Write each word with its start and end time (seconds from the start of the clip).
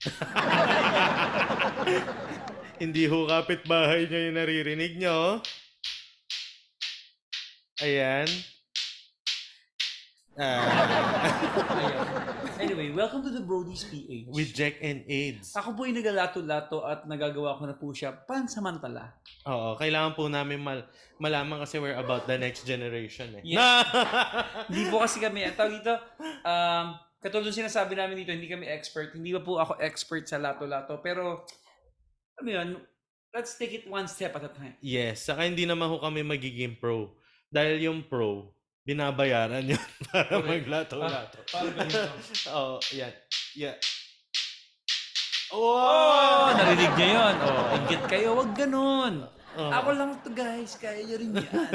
Hindi 2.80 3.04
ho 3.04 3.28
kapitbahay 3.28 4.08
nyo 4.08 4.18
yung 4.30 4.36
naririnig 4.40 4.96
nyo. 4.96 5.44
Ayan. 7.84 8.24
Ah, 10.40 10.64
Ayan. 11.76 12.00
Anyway, 12.60 12.92
welcome 12.96 13.20
to 13.20 13.28
the 13.28 13.44
Brody's 13.44 13.84
PH. 13.88 14.32
with 14.32 14.56
Jack 14.56 14.80
and 14.80 15.04
AIDS. 15.04 15.52
Ako 15.52 15.76
po 15.76 15.84
ay 15.84 15.92
nagalato-lato 15.92 16.80
at 16.84 17.04
nagagawa 17.04 17.60
ko 17.60 17.64
na 17.68 17.76
po 17.76 17.92
siya 17.92 18.16
pansamantala. 18.24 19.20
Oo, 19.44 19.76
kailangan 19.76 20.16
po 20.16 20.32
namin 20.32 20.60
mal 20.60 20.88
malaman 21.20 21.60
kasi 21.60 21.76
we're 21.76 21.96
about 21.96 22.24
the 22.24 22.40
next 22.40 22.64
generation 22.64 23.36
eh. 23.36 23.44
Yes. 23.44 23.60
Na! 23.60 23.84
Hindi 24.72 24.88
po 24.88 25.04
kasi 25.04 25.20
kami, 25.20 25.44
ang 25.44 25.56
tawag 25.56 25.80
dito, 25.80 25.92
um, 26.44 26.86
katulad 27.20 27.46
ng 27.46 27.60
sinasabi 27.62 27.94
namin 27.94 28.24
dito, 28.24 28.32
hindi 28.32 28.48
kami 28.48 28.66
expert. 28.66 29.12
Hindi 29.12 29.36
ba 29.36 29.42
po 29.44 29.60
ako 29.60 29.76
expert 29.78 30.24
sa 30.26 30.40
lato-lato. 30.40 30.98
Pero, 31.04 31.44
ano 32.40 32.48
yun, 32.48 32.68
let's 33.36 33.54
take 33.54 33.76
it 33.76 33.84
one 33.86 34.08
step 34.08 34.34
at 34.34 34.44
a 34.44 34.50
time. 34.50 34.74
yes, 34.80 35.28
saka 35.28 35.44
hindi 35.46 35.68
naman 35.68 35.86
ho 35.86 36.00
kami 36.00 36.24
magiging 36.24 36.80
pro. 36.80 37.12
Dahil 37.52 37.82
yung 37.82 38.06
pro, 38.06 38.50
binabayaran 38.82 39.62
yun 39.62 39.84
para 40.08 40.26
Correct. 40.32 40.48
maglato-lato. 40.48 41.38
Para 41.46 41.68
ganito. 41.76 42.10
Oo, 42.56 42.76
yan. 42.96 43.12
Yeah. 43.54 43.76
Oh, 45.50 46.46
narinig 46.54 46.94
niya 46.94 47.08
yun. 47.10 47.34
Oh, 47.42 47.64
ingit 47.74 48.02
kayo, 48.06 48.28
wag 48.38 48.54
ganun. 48.54 49.26
Oo. 49.60 49.70
Ako 49.76 49.88
lang 49.92 50.10
to 50.24 50.32
guys, 50.32 50.72
kaya 50.80 51.04
nyo 51.04 51.16
rin 51.20 51.30
yan. 51.36 51.72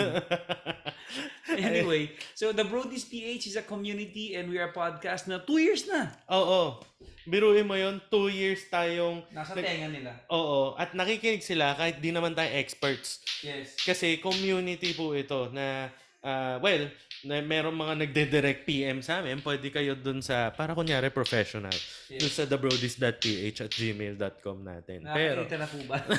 anyway, 1.69 2.09
so 2.33 2.49
the 2.49 2.65
Brody's 2.65 3.05
PH 3.05 3.53
is 3.53 3.55
a 3.61 3.65
community 3.65 4.33
and 4.33 4.49
we 4.49 4.57
are 4.57 4.73
a 4.73 4.75
podcast 4.75 5.29
na 5.29 5.37
two 5.37 5.61
years 5.61 5.85
na. 5.85 6.09
Oo. 6.33 6.81
Biruin 7.25 7.65
mo 7.65 7.73
yun, 7.77 8.01
two 8.09 8.29
years 8.29 8.65
tayong... 8.69 9.21
Nasa 9.33 9.53
nag- 9.53 9.65
tenga 9.65 9.89
nila. 9.89 10.11
Oo. 10.29 10.73
At 10.77 10.93
nakikinig 10.97 11.41
sila 11.41 11.73
kahit 11.77 12.01
di 12.01 12.09
naman 12.09 12.33
tayo 12.33 12.49
experts. 12.53 13.21
Yes. 13.41 13.77
Kasi 13.81 14.21
community 14.21 14.93
po 14.93 15.13
ito 15.13 15.49
na, 15.49 15.89
ah, 16.25 16.57
well, 16.57 16.89
na 17.25 17.41
merong 17.41 17.73
mga 17.73 17.93
nagde-direct 18.05 18.61
PM 18.65 19.01
sa 19.05 19.21
amin. 19.21 19.41
Pwede 19.41 19.69
kayo 19.69 19.93
dun 19.93 20.25
sa, 20.25 20.49
para 20.49 20.73
kunyari 20.73 21.13
professional. 21.13 21.73
Dun 22.09 22.25
yes. 22.25 22.37
sa 22.37 22.49
thebrodis.ph 22.49 23.57
at 23.61 23.71
gmail.com 23.71 24.57
natin. 24.65 25.05
Pero, 25.05 25.45
na 25.45 25.67
po 25.69 25.77
ba? 25.85 25.97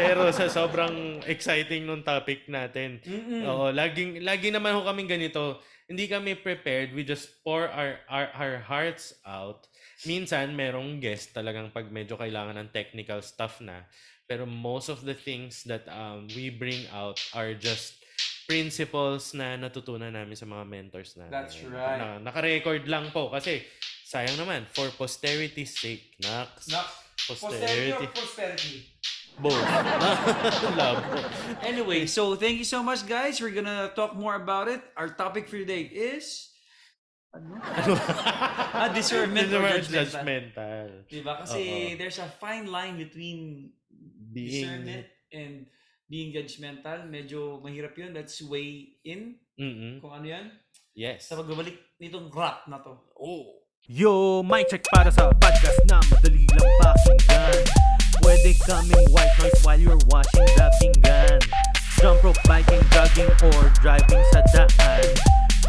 pero 0.00 0.28
sa 0.32 0.48
sobrang 0.48 1.20
exciting 1.28 1.84
nung 1.84 2.04
topic 2.04 2.48
natin, 2.48 3.00
Mm-mm. 3.04 3.44
Oo, 3.44 3.68
laging 3.72 4.24
lagi 4.24 4.48
naman 4.48 4.76
ho 4.76 4.84
kaming 4.84 5.08
ganito. 5.08 5.60
Hindi 5.86 6.10
kami 6.10 6.34
prepared. 6.34 6.90
We 6.92 7.06
just 7.06 7.30
pour 7.46 7.70
our, 7.70 8.02
our 8.10 8.26
our 8.34 8.56
hearts 8.66 9.14
out. 9.22 9.70
Minsan 10.02 10.58
merong 10.58 10.98
guest 10.98 11.30
talagang 11.30 11.70
pag 11.70 11.86
medyo 11.88 12.18
kailangan 12.18 12.58
ng 12.58 12.68
technical 12.74 13.22
stuff 13.22 13.62
na. 13.62 13.86
Pero 14.26 14.46
most 14.46 14.90
of 14.90 15.06
the 15.06 15.14
things 15.14 15.62
that 15.70 15.86
um, 15.86 16.26
we 16.34 16.50
bring 16.50 16.86
out 16.90 17.22
are 17.30 17.54
just 17.54 18.02
principles 18.46 19.34
na 19.34 19.58
natutunan 19.58 20.14
namin 20.14 20.38
sa 20.38 20.46
mga 20.46 20.64
mentors 20.66 21.18
namin. 21.18 21.34
That's 21.34 21.58
right. 21.66 21.98
Na, 21.98 22.30
naka-record 22.30 22.86
lang 22.86 23.10
po 23.10 23.30
kasi 23.30 23.62
sayang 24.06 24.38
naman 24.38 24.66
for 24.70 24.86
posterity's 24.94 25.74
sake. 25.74 26.14
Nax. 26.22 26.70
Nak, 26.70 26.86
posterity 27.26 28.06
or 28.06 28.10
prosperity? 28.14 28.86
Both. 29.36 29.60
Love 30.80 31.02
po. 31.12 31.18
Anyway, 31.60 32.06
so 32.06 32.38
thank 32.38 32.56
you 32.56 32.64
so 32.64 32.80
much 32.80 33.04
guys. 33.04 33.42
We're 33.42 33.52
gonna 33.52 33.92
talk 33.92 34.16
more 34.16 34.38
about 34.38 34.70
it. 34.70 34.80
Our 34.96 35.12
topic 35.12 35.50
for 35.50 35.60
today 35.60 35.90
is... 35.90 36.54
Ano? 37.36 37.60
ah, 38.80 38.88
discernment 38.96 39.52
or 39.52 39.60
judgmental. 39.60 40.08
judgmental. 40.08 40.88
Diba? 41.04 41.34
Kasi 41.44 41.92
Oo. 41.92 41.98
there's 42.00 42.16
a 42.16 42.30
fine 42.40 42.72
line 42.72 42.96
between 42.96 43.68
Being 44.36 44.52
discernment 44.52 45.06
and 45.32 45.54
being 46.04 46.28
judgmental. 46.36 47.08
Medyo 47.08 47.64
mahirap 47.64 47.96
yun. 47.96 48.12
Let's 48.12 48.36
weigh 48.44 49.00
in 49.00 49.40
Mm-mm. 49.56 50.04
kung 50.04 50.12
ano 50.12 50.26
yan. 50.28 50.46
Yes. 50.92 51.32
Sa 51.32 51.40
pagbabalik 51.40 51.96
nitong 51.96 52.28
rap 52.28 52.68
na 52.68 52.84
to. 52.84 52.92
Oh. 53.16 53.64
Yo, 53.86 54.42
mic 54.42 54.66
check 54.66 54.82
para 54.90 55.14
sa 55.14 55.30
podcast 55.30 55.78
na 55.86 56.02
madali 56.10 56.42
lang 56.58 56.70
pakinggan 56.82 57.62
Pwede 58.18 58.50
kaming 58.66 59.06
white 59.14 59.30
noise 59.38 59.62
while 59.62 59.78
you're 59.78 60.02
washing 60.10 60.42
the 60.58 60.66
pinggan 60.82 61.38
Jump 62.02 62.18
rope, 62.26 62.34
biking, 62.50 62.82
jogging, 62.90 63.30
or 63.46 63.70
driving 63.78 64.26
sa 64.34 64.42
daan 64.50 65.06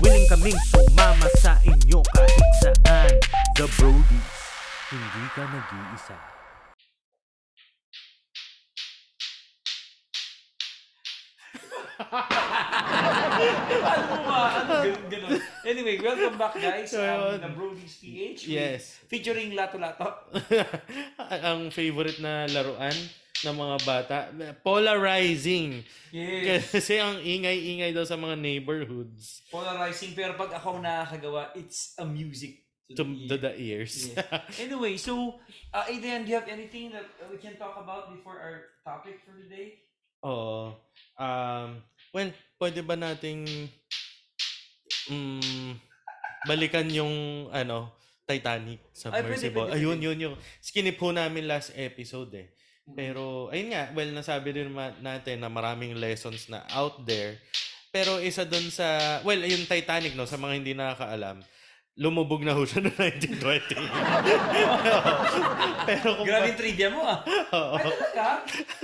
Willing 0.01 0.25
kaming 0.33 0.57
sumama 0.73 1.29
sa 1.37 1.61
inyo 1.61 2.01
kahit 2.17 2.51
saan 2.65 3.13
The 3.53 3.69
Brodies, 3.77 4.33
hindi 4.89 5.23
ka 5.37 5.45
nag-iisa 5.45 6.36
ano 13.87 14.03
mo 14.05 14.17
ba? 14.23 14.39
Ano 14.63 14.93
ganun. 15.09 15.39
Anyway, 15.65 15.95
welcome 15.99 16.37
back 16.37 16.55
guys. 16.55 16.93
Um, 16.93 17.01
Ayun. 17.01 17.37
the 17.41 17.51
Brody's 17.51 17.95
PH. 17.99 18.39
Yes. 18.47 18.81
Featuring 19.09 19.51
Lato 19.57 19.77
Lato. 19.81 20.31
Ang 21.49 21.73
favorite 21.73 22.21
na 22.21 22.45
laruan 22.47 22.95
ng 23.45 23.53
mga 23.53 23.77
bata, 23.85 24.17
polarizing. 24.65 25.85
Yes. 26.09 26.73
Kasi 26.73 26.97
ang 26.97 27.21
ingay-ingay 27.21 27.93
daw 27.93 28.01
sa 28.01 28.17
mga 28.17 28.33
neighborhoods 28.33 29.45
Polarizing. 29.53 30.17
Pero 30.17 30.33
pag 30.33 30.57
ako 30.57 30.81
nakakagawa, 30.81 31.53
it's 31.53 31.93
a 32.01 32.05
music 32.05 32.65
to 32.89 32.97
the 32.97 33.05
to 33.05 33.35
ear. 33.35 33.37
the 33.37 33.51
ears. 33.61 33.95
Yes. 34.09 34.25
Anyway, 34.65 34.97
so, 34.97 35.37
uh, 35.69 35.85
Adrian, 35.85 36.23
do 36.25 36.33
you 36.33 36.37
have 36.39 36.49
anything 36.49 36.89
that 36.95 37.05
we 37.29 37.37
can 37.37 37.53
talk 37.61 37.77
about 37.77 38.09
before 38.09 38.39
our 38.39 38.73
topic 38.81 39.21
for 39.21 39.37
today? 39.37 39.85
Oo. 40.27 40.75
Um, 41.15 41.69
well, 42.11 42.29
pwede 42.59 42.83
ba 42.83 42.99
nating 42.99 43.47
mm, 45.07 45.71
balikan 46.43 46.87
yung 46.91 47.47
ano, 47.55 47.95
Titanic 48.27 48.83
Ay, 49.07 49.23
pwede, 49.23 49.39
submersible. 49.39 49.71
pwede, 49.71 49.79
Ayun, 49.79 49.99
yun 50.03 50.17
yung 50.19 50.35
skinip 50.59 50.99
po 50.99 51.15
namin 51.15 51.47
last 51.47 51.71
episode 51.79 52.35
eh. 52.35 52.47
Pero, 52.87 53.51
ayun 53.51 53.71
nga, 53.71 53.91
well, 53.95 54.11
nasabi 54.15 54.55
din 54.55 54.71
natin 55.03 55.43
na 55.43 55.51
maraming 55.51 55.95
lessons 55.95 56.47
na 56.47 56.63
out 56.71 57.03
there. 57.03 57.35
Pero 57.91 58.19
isa 58.19 58.47
dun 58.47 58.67
sa, 58.71 59.19
well, 59.27 59.39
yung 59.43 59.67
Titanic, 59.67 60.15
no, 60.15 60.27
sa 60.27 60.39
mga 60.39 60.53
hindi 60.55 60.71
nakakaalam, 60.71 61.39
lumubog 61.97 62.45
na 62.45 62.53
ho 62.53 62.61
siya 62.61 62.79
noong 62.79 62.93
1920. 62.93 63.73
Pero 65.89 66.07
kung 66.15 66.27
Grabe 66.29 66.47
yung 66.47 66.59
trivia 66.59 66.87
mo 66.89 67.01
ah. 67.01 67.19
Oo. 67.25 67.73
Ay, 67.73 67.83
talaga? 67.89 68.25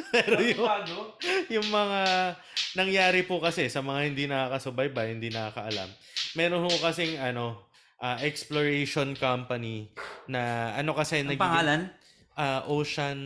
Pero 0.09 0.35
yung, 0.41 0.59
bago? 0.59 0.97
yung 1.47 1.67
mga 1.69 2.01
nangyari 2.73 3.21
po 3.21 3.37
kasi 3.37 3.69
sa 3.69 3.79
mga 3.79 3.99
hindi 4.03 4.23
nakakasubaybay, 4.25 5.13
hindi 5.13 5.29
nakakaalam. 5.29 5.89
Meron 6.33 6.65
ho 6.65 6.69
kasing 6.73 7.17
ano, 7.17 7.69
ah, 7.97 8.17
exploration 8.19 9.13
company 9.13 9.93
na 10.25 10.73
ano 10.73 10.91
kasi 10.91 11.21
Ang 11.21 11.29
nagiging- 11.29 11.45
pangalan? 11.45 11.81
ah, 12.33 12.65
Ocean 12.65 13.19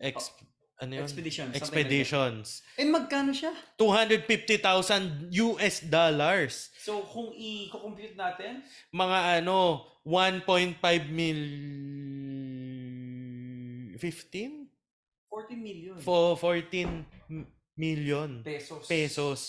ex, 0.00 0.32
ano 0.78 0.92
yun? 0.94 1.02
Expedition. 1.02 1.50
something 1.50 1.58
like 1.58 1.62
that. 1.62 1.74
Expeditions. 1.74 2.46
Eh, 2.78 2.86
magkano 2.86 3.34
siya? 3.34 3.50
250,000 3.74 5.26
US 5.32 5.82
dollars. 5.82 6.70
So, 6.78 7.02
kung 7.04 7.34
i-compute 7.34 8.14
natin, 8.14 8.62
Mga 8.90 9.42
ano, 9.42 9.82
1.5 10.06 10.78
mil 11.10 11.40
15? 13.98 14.70
40 15.28 15.56
million 15.56 15.94
For 16.00 16.38
14 16.38 17.04
m- 17.28 17.46
million 17.76 18.40
pesos. 18.42 18.86
pesos 18.88 19.40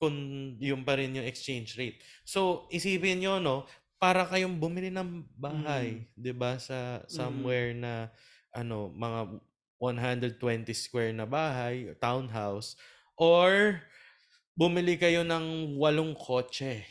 kung 0.00 0.16
yung 0.58 0.82
pa 0.82 0.96
rin 0.96 1.12
yung 1.14 1.28
exchange 1.28 1.76
rate. 1.76 2.00
So, 2.24 2.66
isipin 2.72 3.20
nyo, 3.20 3.36
no, 3.38 3.68
para 4.00 4.24
kayong 4.24 4.56
bumili 4.56 4.88
ng 4.88 5.28
bahay, 5.36 6.08
'di 6.16 6.32
ba 6.32 6.56
sa 6.56 7.04
somewhere 7.04 7.76
na 7.76 8.08
ano, 8.48 8.88
mga 8.90 9.20
120 9.80 10.70
square 10.76 11.10
na 11.16 11.24
bahay, 11.24 11.96
townhouse 11.98 12.76
or 13.16 13.80
bumili 14.54 15.00
kayo 15.00 15.24
ng 15.24 15.76
walong 15.80 16.12
kotse. 16.14 16.84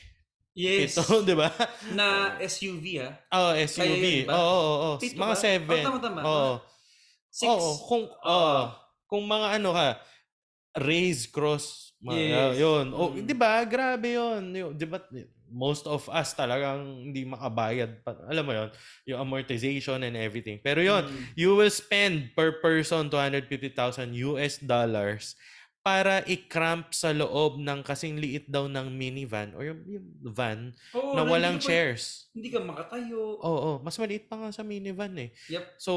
Yes. 0.58 0.98
Ito, 0.98 1.22
'di 1.26 1.36
ba? 1.38 1.54
Na 1.94 2.36
SUV 2.42 2.86
ah. 3.06 3.14
Oh, 3.32 3.54
Kaya 3.54 3.70
SUV. 3.70 4.26
Oo, 4.28 4.36
oo, 4.36 4.74
oo. 4.90 4.96
Mga 5.00 5.36
ba? 5.36 5.36
seven. 5.38 5.84
Oh, 5.86 5.86
tama, 5.86 6.00
tama. 6.02 6.22
Oo. 6.26 6.54
Six. 7.30 7.46
Oo, 7.48 7.70
kung 7.86 8.06
oo, 8.10 8.62
kung 9.06 9.24
mga 9.30 9.48
ano 9.62 9.70
ka, 9.78 9.88
raise 10.82 11.30
cross, 11.30 11.94
mga, 12.02 12.58
Yes. 12.58 12.58
yun. 12.58 12.86
Oh, 12.94 13.14
Mm. 13.14 13.26
'di 13.26 13.36
ba? 13.38 13.62
Grabe 13.70 14.08
'yun. 14.18 14.42
'Di 14.74 14.86
ba? 14.90 14.98
Most 15.50 15.86
of 15.86 16.06
us 16.08 16.32
talagang 16.32 16.82
hindi 17.06 17.24
makabayad 17.24 18.02
pa. 18.02 18.14
Alam 18.26 18.44
mo 18.44 18.54
'yon, 18.54 18.70
yung 19.06 19.20
amortization 19.22 20.00
and 20.00 20.16
everything. 20.16 20.58
Pero 20.60 20.80
'yun, 20.80 21.04
Mm. 21.04 21.24
you 21.36 21.54
will 21.54 21.70
spend 21.70 22.32
per 22.34 22.58
person 22.58 23.08
250,000 23.08 24.14
US 24.16 24.58
dollars 24.58 25.34
para 25.80 26.22
i-cramp 26.26 26.92
sa 26.92 27.10
loob 27.10 27.58
ng 27.58 27.80
kasing 27.82 28.20
liit 28.20 28.46
daw 28.46 28.68
ng 28.68 28.92
minivan 28.92 29.56
or 29.56 29.64
yung, 29.64 29.80
yung 29.88 30.06
van 30.22 30.60
Oo, 30.92 31.16
na 31.16 31.24
hindi 31.24 31.32
walang 31.32 31.56
ka 31.56 31.64
pa- 31.64 31.68
chairs. 31.72 32.04
Hindi 32.36 32.50
ka 32.52 32.60
makatayo. 32.60 33.40
Oo, 33.40 33.72
mas 33.80 33.96
maliit 33.96 34.28
pa 34.28 34.36
nga 34.36 34.52
sa 34.52 34.62
minivan 34.62 35.16
eh. 35.18 35.32
Yep. 35.48 35.64
So, 35.80 35.92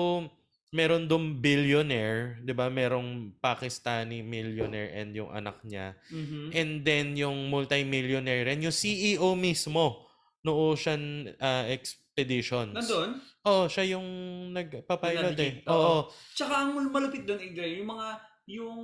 meron 0.72 1.04
dong 1.04 1.38
billionaire, 1.38 2.40
'di 2.40 2.52
ba? 2.56 2.72
Merong 2.72 3.36
Pakistani 3.38 4.24
millionaire 4.24 4.96
and 4.96 5.12
yung 5.12 5.28
anak 5.28 5.60
niya. 5.62 5.92
Mhm. 6.08 6.50
And 6.56 6.70
then 6.80 7.06
yung 7.14 7.52
multi-millionaire 7.52 8.48
and 8.48 8.64
yung 8.64 8.74
CEO 8.74 9.36
mismo 9.36 10.08
no 10.42 10.72
Ocean 10.72 11.30
uh, 11.38 11.64
Expeditions. 11.70 12.74
Nandun? 12.74 13.22
Oo, 13.46 13.66
siya 13.66 13.94
yung 13.94 14.06
nagpapilot 14.54 15.38
eh. 15.38 15.62
Oo. 15.70 16.10
Tsaka 16.34 16.66
ang 16.66 16.74
malupit 16.90 17.26
doon, 17.26 17.38
Adrian, 17.42 17.78
yung 17.82 17.90
mga, 17.90 18.08
yung 18.50 18.80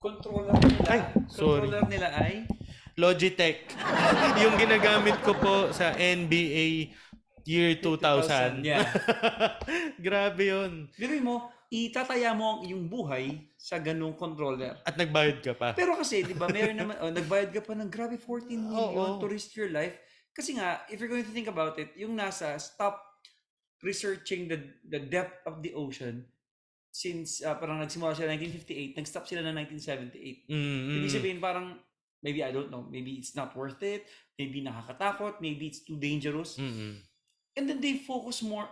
controller 0.00 0.52
nila, 0.60 0.84
Ay, 0.88 1.00
sorry. 1.32 1.68
controller 1.68 1.88
nila 1.88 2.08
ay, 2.12 2.34
Logitech. 2.96 3.68
yung 4.42 4.56
ginagamit 4.56 5.20
ko 5.20 5.36
po 5.36 5.68
sa 5.76 5.92
NBA 5.92 6.92
year 7.46 7.78
2000. 7.78 8.60
2000, 8.60 8.66
yeah. 8.66 8.84
Grabe 10.06 10.50
yun. 10.50 10.90
Gawin 10.98 11.22
mo, 11.22 11.48
itataya 11.70 12.34
mo 12.34 12.58
ang 12.58 12.60
iyong 12.66 12.86
buhay 12.90 13.54
sa 13.54 13.78
ganung 13.78 14.14
controller. 14.18 14.78
At 14.82 14.98
nagbayad 14.98 15.42
ka 15.42 15.54
pa. 15.54 15.74
Pero 15.74 15.98
kasi, 15.98 16.22
di 16.22 16.34
ba, 16.34 16.50
meron 16.50 16.78
naman, 16.78 16.98
oh, 17.02 17.10
nagbayad 17.10 17.50
ka 17.54 17.62
pa 17.62 17.74
ng 17.78 17.90
grabe 17.90 18.18
14 18.18 18.50
million 18.54 19.16
Oo. 19.16 19.22
to 19.22 19.26
risk 19.30 19.54
your 19.54 19.70
life. 19.70 19.94
Kasi 20.34 20.58
nga, 20.58 20.84
if 20.92 21.00
you're 21.00 21.10
going 21.10 21.24
to 21.24 21.32
think 21.32 21.48
about 21.48 21.78
it, 21.80 21.94
yung 21.96 22.12
NASA 22.12 22.58
stop 22.60 23.00
researching 23.80 24.48
the 24.48 24.58
the 24.88 25.00
depth 25.00 25.44
of 25.44 25.60
the 25.60 25.72
ocean 25.76 26.24
since 26.96 27.44
uh, 27.44 27.52
parang 27.60 27.76
nagsimula 27.76 28.16
sila 28.16 28.32
1958, 28.32 28.96
nag-stop 28.96 29.24
sila 29.28 29.44
ng 29.44 29.68
1978. 29.68 30.48
Mm, 30.48 30.80
Ibig 30.96 31.12
sabihin 31.12 31.38
parang, 31.44 31.76
maybe 32.24 32.40
I 32.40 32.48
don't 32.48 32.72
know, 32.72 32.88
maybe 32.88 33.20
it's 33.20 33.36
not 33.36 33.52
worth 33.52 33.84
it, 33.84 34.08
maybe 34.40 34.64
nakakatakot, 34.64 35.44
maybe 35.44 35.68
it's 35.68 35.84
too 35.84 36.00
dangerous. 36.00 36.56
Mm-mm. 36.56 36.96
And 37.56 37.64
then 37.64 37.80
they 37.80 37.96
focus 37.98 38.44
more, 38.44 38.68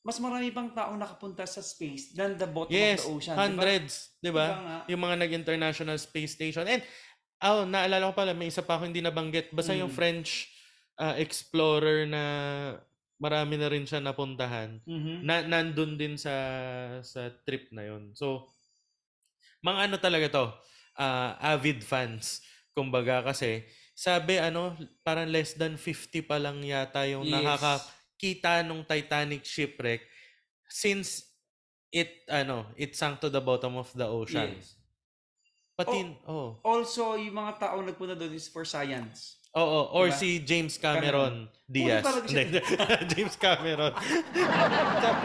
mas 0.00 0.16
marami 0.16 0.48
pang 0.48 0.72
taong 0.72 0.96
nakapunta 0.96 1.44
sa 1.44 1.60
space 1.60 2.10
than 2.10 2.34
the 2.34 2.48
bottom 2.48 2.72
Yes, 2.72 3.04
of 3.04 3.12
the 3.12 3.16
ocean. 3.20 3.36
ba? 3.36 3.40
hundreds, 3.44 3.92
'di 4.18 4.32
ba? 4.32 4.46
Diba? 4.50 4.76
Yung 4.88 5.02
mga 5.04 5.16
nag-International 5.20 5.96
Space 5.96 6.32
Station. 6.34 6.64
And 6.64 6.80
oh, 7.44 7.68
naalala 7.68 8.10
ko 8.10 8.14
pala 8.16 8.32
may 8.32 8.48
isa 8.48 8.64
pa 8.64 8.74
akong 8.74 8.90
hindi 8.90 9.04
nabanggit. 9.04 9.52
Basta 9.52 9.76
yung 9.76 9.92
Mm. 9.92 9.96
French 9.96 10.48
uh, 10.96 11.14
explorer 11.14 12.08
na 12.08 12.22
marami 13.16 13.54
na 13.54 13.70
rin 13.70 13.84
siya 13.84 14.00
napuntahan. 14.00 14.82
Mhm. 14.82 15.14
Na 15.22 15.44
nandun 15.44 15.94
din 15.94 16.16
sa 16.16 16.34
sa 17.04 17.30
trip 17.44 17.70
na 17.70 17.86
'yon. 17.86 18.16
So 18.16 18.48
mga 19.62 19.78
ano 19.86 19.96
talaga 19.96 20.26
to, 20.32 20.44
ah, 20.96 21.38
avid 21.38 21.86
fans. 21.86 22.42
Kumbaga 22.72 23.22
kasi 23.22 23.62
sabi 23.94 24.40
ano, 24.40 24.74
parang 25.04 25.30
less 25.30 25.54
than 25.54 25.76
50 25.78 26.24
pa 26.24 26.40
lang 26.40 26.58
yata 26.64 27.06
yung 27.06 27.22
Yes. 27.22 27.44
Nakakakita 28.22 28.62
nung 28.66 28.86
Titanic 28.86 29.42
shipwreck 29.44 30.06
since 30.70 31.26
it 31.90 32.22
ano, 32.30 32.66
it 32.78 32.94
sank 32.94 33.20
to 33.20 33.28
the 33.28 33.40
bottom 33.40 33.76
of 33.76 33.90
the 33.94 34.06
ocean. 34.06 34.54
Yes. 34.56 34.78
Pati 35.76 36.16
oh. 36.28 36.60
Also, 36.62 37.18
yung 37.18 37.34
mga 37.34 37.58
taong 37.58 37.84
nagpunta 37.84 38.14
doon 38.14 38.32
is 38.32 38.46
for 38.46 38.64
science. 38.64 39.42
Oo, 39.52 39.92
or 39.92 40.08
Diba? 40.08 40.16
si 40.16 40.28
James 40.40 40.80
Cameron, 40.80 41.44
Diaz. 41.68 42.00
talaga 42.00 42.24
siya. 42.24 42.40
Hindi, 42.48 42.60
James 43.12 43.36
Cameron. 43.36 43.92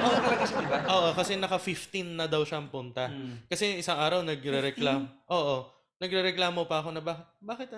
Ano 0.03 0.17
talaga 0.19 0.43
siya, 0.43 0.57
di 0.59 0.67
ba? 0.67 0.79
Oo, 0.83 1.07
kasi 1.15 1.31
naka 1.39 1.55
15 1.55 2.19
na 2.19 2.27
daw 2.27 2.43
siyang 2.43 2.67
punta. 2.67 3.07
Mm. 3.07 3.47
Kasi 3.47 3.79
isang 3.79 3.95
araw 3.95 4.27
nagre-reklamo. 4.27 5.07
Oo. 5.37 5.76
Nagre-reklamo 5.97 6.69
pa 6.69 6.85
ako 6.85 6.93
na 6.93 7.01
ba, 7.01 7.25
bakit 7.41 7.73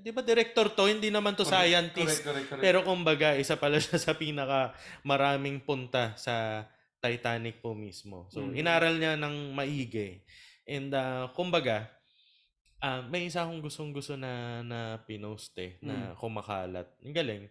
di 0.00 0.08
ba 0.08 0.24
director 0.24 0.72
to, 0.72 0.88
hindi 0.88 1.12
naman 1.12 1.36
to 1.36 1.44
scientist. 1.44 2.24
Correct, 2.24 2.24
correct, 2.24 2.46
correct. 2.48 2.64
Pero 2.64 2.78
kumbaga, 2.80 3.36
isa 3.36 3.60
pala 3.60 3.76
siya 3.76 4.00
sa 4.00 4.16
pinaka 4.16 4.72
maraming 5.04 5.60
punta 5.60 6.16
sa 6.16 6.64
Titanic 6.98 7.60
po 7.60 7.76
mismo. 7.76 8.26
So, 8.32 8.40
Mm. 8.42 8.52
inaral 8.56 8.94
niya 8.96 9.14
ng 9.20 9.52
maigi. 9.52 10.24
And 10.64 10.90
uh, 10.90 11.28
kumbaga, 11.36 11.92
ah, 12.80 13.04
may 13.04 13.28
isa 13.28 13.44
akong 13.44 13.60
gustong-gusto 13.60 14.16
na 14.16 14.64
na 14.64 14.80
pinost 15.04 15.52
eh, 15.60 15.76
na 15.84 16.16
kumakalat. 16.16 16.88
Ang 17.04 17.14
galing. 17.14 17.42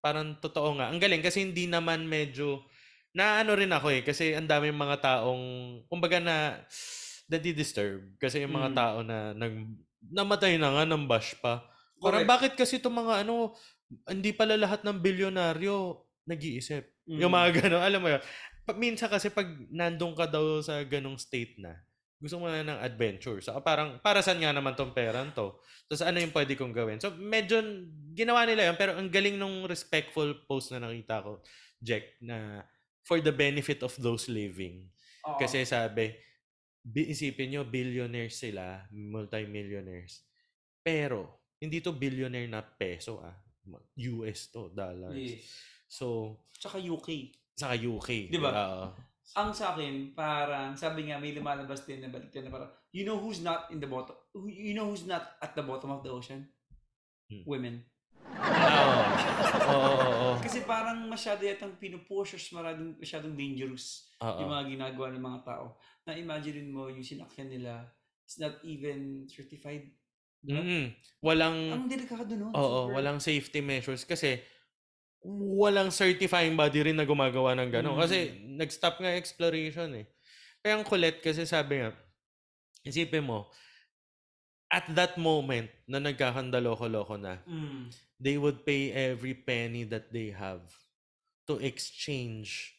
Parang 0.00 0.40
totoo 0.40 0.74
nga. 0.80 0.88
Ang 0.88 0.98
galing 0.98 1.20
kasi 1.20 1.44
hindi 1.44 1.68
naman 1.68 2.08
medyo 2.08 2.64
na 3.12 3.40
ano 3.40 3.56
rin 3.56 3.72
ako 3.72 3.88
eh 3.92 4.02
kasi 4.04 4.36
ang 4.36 4.44
daming 4.44 4.76
mga 4.76 5.00
taong 5.00 5.44
kumbaga 5.88 6.20
na 6.20 6.60
nadi-disturb 7.26 8.14
kasi 8.16 8.42
yung 8.42 8.54
mga 8.54 8.70
Mm. 8.72 8.76
tao 8.76 8.96
na 9.02 9.34
nag 9.34 9.54
namatay 10.06 10.54
na 10.54 10.70
nga 10.70 10.84
ng 10.86 11.04
bash 11.10 11.34
pa. 11.42 11.66
Parang 11.98 12.22
Correct. 12.22 12.30
bakit 12.30 12.52
kasi 12.54 12.78
itong 12.78 12.94
mga 12.94 13.26
ano, 13.26 13.56
hindi 14.06 14.30
pala 14.30 14.54
lahat 14.54 14.86
ng 14.86 15.02
bilyonaryo 15.02 15.98
nag-iisip. 16.26 16.86
Mm. 17.06 17.18
Yung 17.26 17.32
mga 17.34 17.48
gano'n, 17.62 17.82
alam 17.82 18.00
mo 18.02 18.08
yun. 18.10 18.22
Minsan 18.78 19.10
kasi 19.10 19.30
pag 19.30 19.46
nandun 19.70 20.14
ka 20.14 20.26
daw 20.26 20.62
sa 20.62 20.82
ganong 20.86 21.18
state 21.18 21.58
na, 21.58 21.74
gusto 22.18 22.38
mo 22.38 22.46
na 22.46 22.62
ng 22.62 22.78
adventure. 22.82 23.38
So 23.42 23.54
parang, 23.62 23.98
para 24.02 24.22
saan 24.22 24.38
nga 24.42 24.50
naman 24.54 24.74
tong 24.74 24.94
perang 24.94 25.30
to? 25.34 25.58
Tapos 25.86 26.02
ano 26.02 26.18
yung 26.18 26.34
pwede 26.34 26.54
kong 26.54 26.74
gawin? 26.74 26.98
So 26.98 27.10
medyo 27.14 27.58
ginawa 28.14 28.46
nila 28.46 28.70
yun, 28.70 28.76
pero 28.78 28.94
ang 28.94 29.10
galing 29.10 29.38
nung 29.38 29.66
respectful 29.66 30.34
post 30.46 30.70
na 30.70 30.82
nakita 30.82 31.22
ko, 31.22 31.42
Jack, 31.82 32.18
na 32.22 32.62
for 33.02 33.18
the 33.18 33.30
benefit 33.30 33.82
of 33.82 33.94
those 33.98 34.26
living. 34.26 34.86
Oo. 35.26 35.38
Kasi 35.38 35.62
sabi, 35.62 36.10
bi- 36.10 36.14
isipin 36.94 37.50
nyo, 37.50 37.62
billionaires 37.66 38.38
sila, 38.38 38.86
multi-millionaires. 38.94 40.22
Pero, 40.82 41.50
hindi 41.58 41.82
to 41.82 41.96
billionaire 41.96 42.46
na 42.46 42.62
peso 42.62 43.18
ah. 43.24 43.34
US 43.96 44.54
to, 44.54 44.70
dollars. 44.70 45.16
Yes. 45.18 45.50
So, 45.90 46.38
Tsaka 46.54 46.78
UK. 46.78 47.34
saka 47.58 47.74
UK. 47.74 48.30
Di 48.30 48.38
ba? 48.38 48.50
Oo. 48.54 48.86
Ang 49.34 49.50
sa 49.50 49.74
akin, 49.74 50.14
parang, 50.14 50.78
sabi 50.78 51.10
nga, 51.10 51.18
may 51.18 51.34
lumalabas 51.34 51.82
din 51.82 51.98
na 51.98 52.08
balik 52.08 52.30
na 52.30 52.52
parang, 52.52 52.70
you 52.94 53.02
know 53.02 53.18
who's 53.18 53.42
not 53.42 53.66
in 53.74 53.82
the 53.82 53.90
bottom, 53.90 54.14
you 54.46 54.72
know 54.72 54.86
who's 54.86 55.02
not 55.04 55.34
at 55.42 55.58
the 55.58 55.64
bottom 55.66 55.90
of 55.90 56.06
the 56.06 56.12
ocean? 56.12 56.46
Hmm. 57.26 57.42
Women. 57.42 57.82
Oo. 58.34 59.02
Oo, 59.66 59.90
oo. 59.98 60.28
Kasi 60.42 60.62
parang 60.62 60.98
masyado 61.06 61.42
yatang 61.42 61.74
pinupush, 61.78 62.36
masyadong, 62.52 62.94
masyadong 62.98 63.34
dangerous 63.34 64.10
Oo. 64.22 64.38
yung 64.42 64.50
mga 64.52 64.64
ginagawa 64.70 65.06
ng 65.14 65.24
mga 65.24 65.40
tao. 65.42 65.66
Na 66.06 66.14
imagine 66.14 66.66
mo 66.70 66.86
yung 66.90 67.02
sinakyan 67.02 67.50
nila, 67.50 67.86
it's 68.26 68.38
not 68.38 68.58
even 68.62 69.26
certified. 69.26 69.90
Mm. 70.46 70.94
Walang, 71.18 71.56
Ang 71.74 71.90
delikado 71.90 72.30
nun. 72.38 72.54
oo, 72.54 72.86
super. 72.86 72.94
walang 72.94 73.18
safety 73.18 73.58
measures 73.58 74.06
kasi 74.06 74.38
walang 75.58 75.90
certifying 75.90 76.54
body 76.54 76.86
rin 76.86 76.94
na 76.94 77.02
gumagawa 77.02 77.58
ng 77.58 77.70
gano'n. 77.72 77.98
Mm. 77.98 78.02
Kasi 78.06 78.18
nag-stop 78.54 79.02
nga 79.02 79.18
exploration 79.18 79.90
eh. 79.98 80.06
Kaya 80.62 80.78
ang 80.78 80.86
kulit 80.86 81.18
kasi 81.18 81.42
sabi 81.42 81.82
nga, 81.82 81.90
isipin 82.86 83.26
mo, 83.26 83.50
at 84.66 84.86
that 84.94 85.14
moment 85.16 85.70
na 85.86 86.02
nagkakandaloko-loko 86.02 87.14
na, 87.16 87.38
Mm. 87.46 87.90
they 88.18 88.34
would 88.36 88.66
pay 88.66 88.90
every 88.90 89.34
penny 89.34 89.86
that 89.86 90.10
they 90.10 90.34
have 90.34 90.62
to 91.46 91.62
exchange 91.62 92.74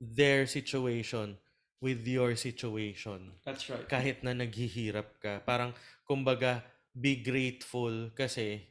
their 0.00 0.46
situation 0.48 1.36
with 1.80 2.00
your 2.08 2.32
situation. 2.34 3.32
That's 3.44 3.68
right. 3.68 3.84
Kahit 3.84 4.24
na 4.24 4.32
naghihirap 4.32 5.20
ka. 5.20 5.44
Parang, 5.44 5.76
kumbaga, 6.08 6.64
be 6.96 7.20
grateful 7.20 8.08
kasi 8.16 8.64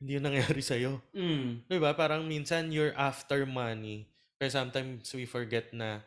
hindi 0.00 0.16
yun 0.16 0.24
nangyari 0.24 0.60
sa'yo. 0.64 1.00
Mm. 1.12 1.68
Di 1.68 1.76
ba? 1.80 1.92
Parang 1.92 2.24
minsan 2.24 2.72
you're 2.72 2.96
after 2.96 3.44
money. 3.44 4.08
Pero 4.40 4.48
sometimes 4.52 5.08
we 5.12 5.24
forget 5.28 5.68
na 5.76 6.00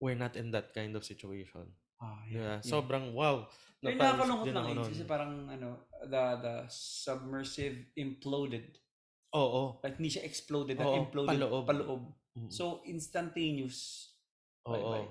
we're 0.00 0.16
not 0.18 0.36
in 0.36 0.48
that 0.52 0.72
kind 0.72 0.92
of 0.96 1.04
situation. 1.04 1.68
Ah, 2.00 2.20
Di 2.24 2.36
ba? 2.40 2.40
yeah. 2.40 2.58
Sobrang 2.64 3.12
wow. 3.12 3.48
Pero 3.84 4.00
Napaisip 4.00 4.08
nakakalungkot 4.16 4.46
lang 4.48 4.66
yun 4.66 4.78
kasi 4.88 5.04
parang 5.04 5.32
ano, 5.44 5.68
the 6.02 6.24
the 6.40 6.54
submersive 6.72 7.76
imploded. 7.94 8.80
Oo. 9.36 9.82
Like 9.84 10.00
hindi 10.00 10.10
siya 10.10 10.24
exploded, 10.24 10.80
Oo, 10.80 11.04
imploded 11.04 11.36
paloob. 11.36 11.64
paloob. 11.68 12.02
Mm. 12.34 12.48
So 12.48 12.80
instantaneous. 12.88 14.08
Oo. 14.64 14.72
bye-bye. 14.72 15.08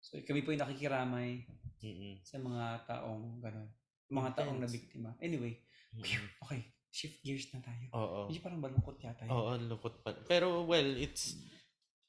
So 0.00 0.16
kami 0.24 0.40
po 0.40 0.56
yung 0.56 0.64
nakikiramay 0.64 1.44
Mm-mm. 1.84 2.24
sa 2.24 2.40
mga 2.40 2.88
taong 2.88 3.44
gano'n. 3.44 3.68
Mga 4.08 4.30
taong 4.34 4.56
Intense. 4.56 4.72
nabiktima. 4.72 5.10
Anyway, 5.20 5.60
Mm-mm. 5.92 6.24
okay. 6.40 6.64
Shift 6.88 7.20
gears 7.20 7.50
na 7.50 7.58
tayo. 7.58 7.84
Oo. 7.92 8.20
Medyo 8.30 8.40
parang 8.40 8.62
balungkot 8.62 8.96
yata. 9.02 9.26
yun. 9.26 9.34
Oo, 9.34 9.52
ang 9.52 9.66
lungkot 9.66 10.00
pa. 10.00 10.14
Pero 10.24 10.62
well, 10.62 10.86
it's 10.94 11.34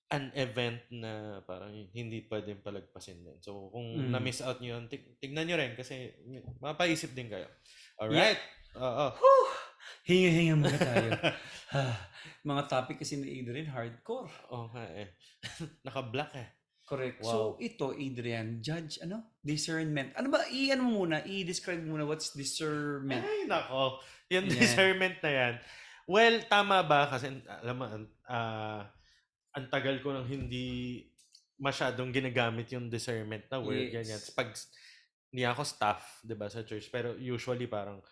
an 0.08 0.30
event 0.38 0.80
na 0.94 1.12
parang 1.42 1.74
hindi 1.90 2.30
pwedeng 2.30 2.62
palagpasin 2.62 3.26
din. 3.26 3.38
So 3.42 3.74
kung 3.74 3.98
Mm. 3.98 4.14
na-miss 4.14 4.46
out 4.46 4.62
nyo 4.62 4.78
yun, 4.78 4.86
tig- 4.86 5.18
tignan 5.18 5.50
nyo 5.50 5.58
rin 5.58 5.74
kasi 5.74 6.14
mapaisip 6.62 7.12
din 7.12 7.26
kayo. 7.28 7.50
Alright? 7.98 8.38
Oo. 8.78 9.08
Hinga-hinga 10.06 10.56
muna 10.56 10.78
tayo. 10.78 11.12
Ah, 11.76 11.98
mga 12.46 12.72
topic 12.72 13.04
kasi 13.04 13.20
ni 13.20 13.42
Adrian, 13.42 13.68
hardcore. 13.68 14.32
Oo 14.48 14.72
nga 14.72 14.86
eh. 14.96 15.12
Naka-black 15.86 16.32
eh. 16.40 16.48
Correct. 16.86 17.20
Wow. 17.20 17.28
So, 17.28 17.38
ito, 17.60 17.92
Adrian, 17.92 18.62
judge, 18.64 19.02
ano? 19.04 19.36
Discernment. 19.44 20.14
Ano 20.16 20.30
ba, 20.32 20.46
i-ano 20.48 20.86
mo 20.88 21.04
muna, 21.04 21.20
i-describe 21.26 21.82
mo 21.84 21.98
muna 21.98 22.08
what's 22.08 22.32
discernment. 22.32 23.26
Ay, 23.28 23.44
nako. 23.44 24.00
Yung 24.32 24.48
Yan. 24.48 24.56
discernment 24.56 25.18
na 25.20 25.32
yan. 25.34 25.54
Well, 26.08 26.46
tama 26.48 26.86
ba? 26.86 27.10
Kasi, 27.12 27.34
alam 27.44 27.76
mo, 27.76 27.86
ah, 28.30 28.88
ang 29.56 29.72
tagal 29.72 29.98
ko 30.04 30.12
nang 30.12 30.28
hindi 30.28 31.02
masyadong 31.56 32.12
ginagamit 32.12 32.68
yung 32.76 32.92
discernment 32.92 33.48
na 33.48 33.64
word. 33.64 33.88
Yes. 33.88 33.96
Ganyan. 33.96 34.22
Pag, 34.36 34.50
hindi 35.32 35.44
ako 35.48 35.62
staff, 35.64 36.20
di 36.22 36.36
ba, 36.36 36.52
sa 36.52 36.68
church. 36.68 36.92
Pero 36.92 37.16
usually, 37.16 37.68
parang, 37.68 38.04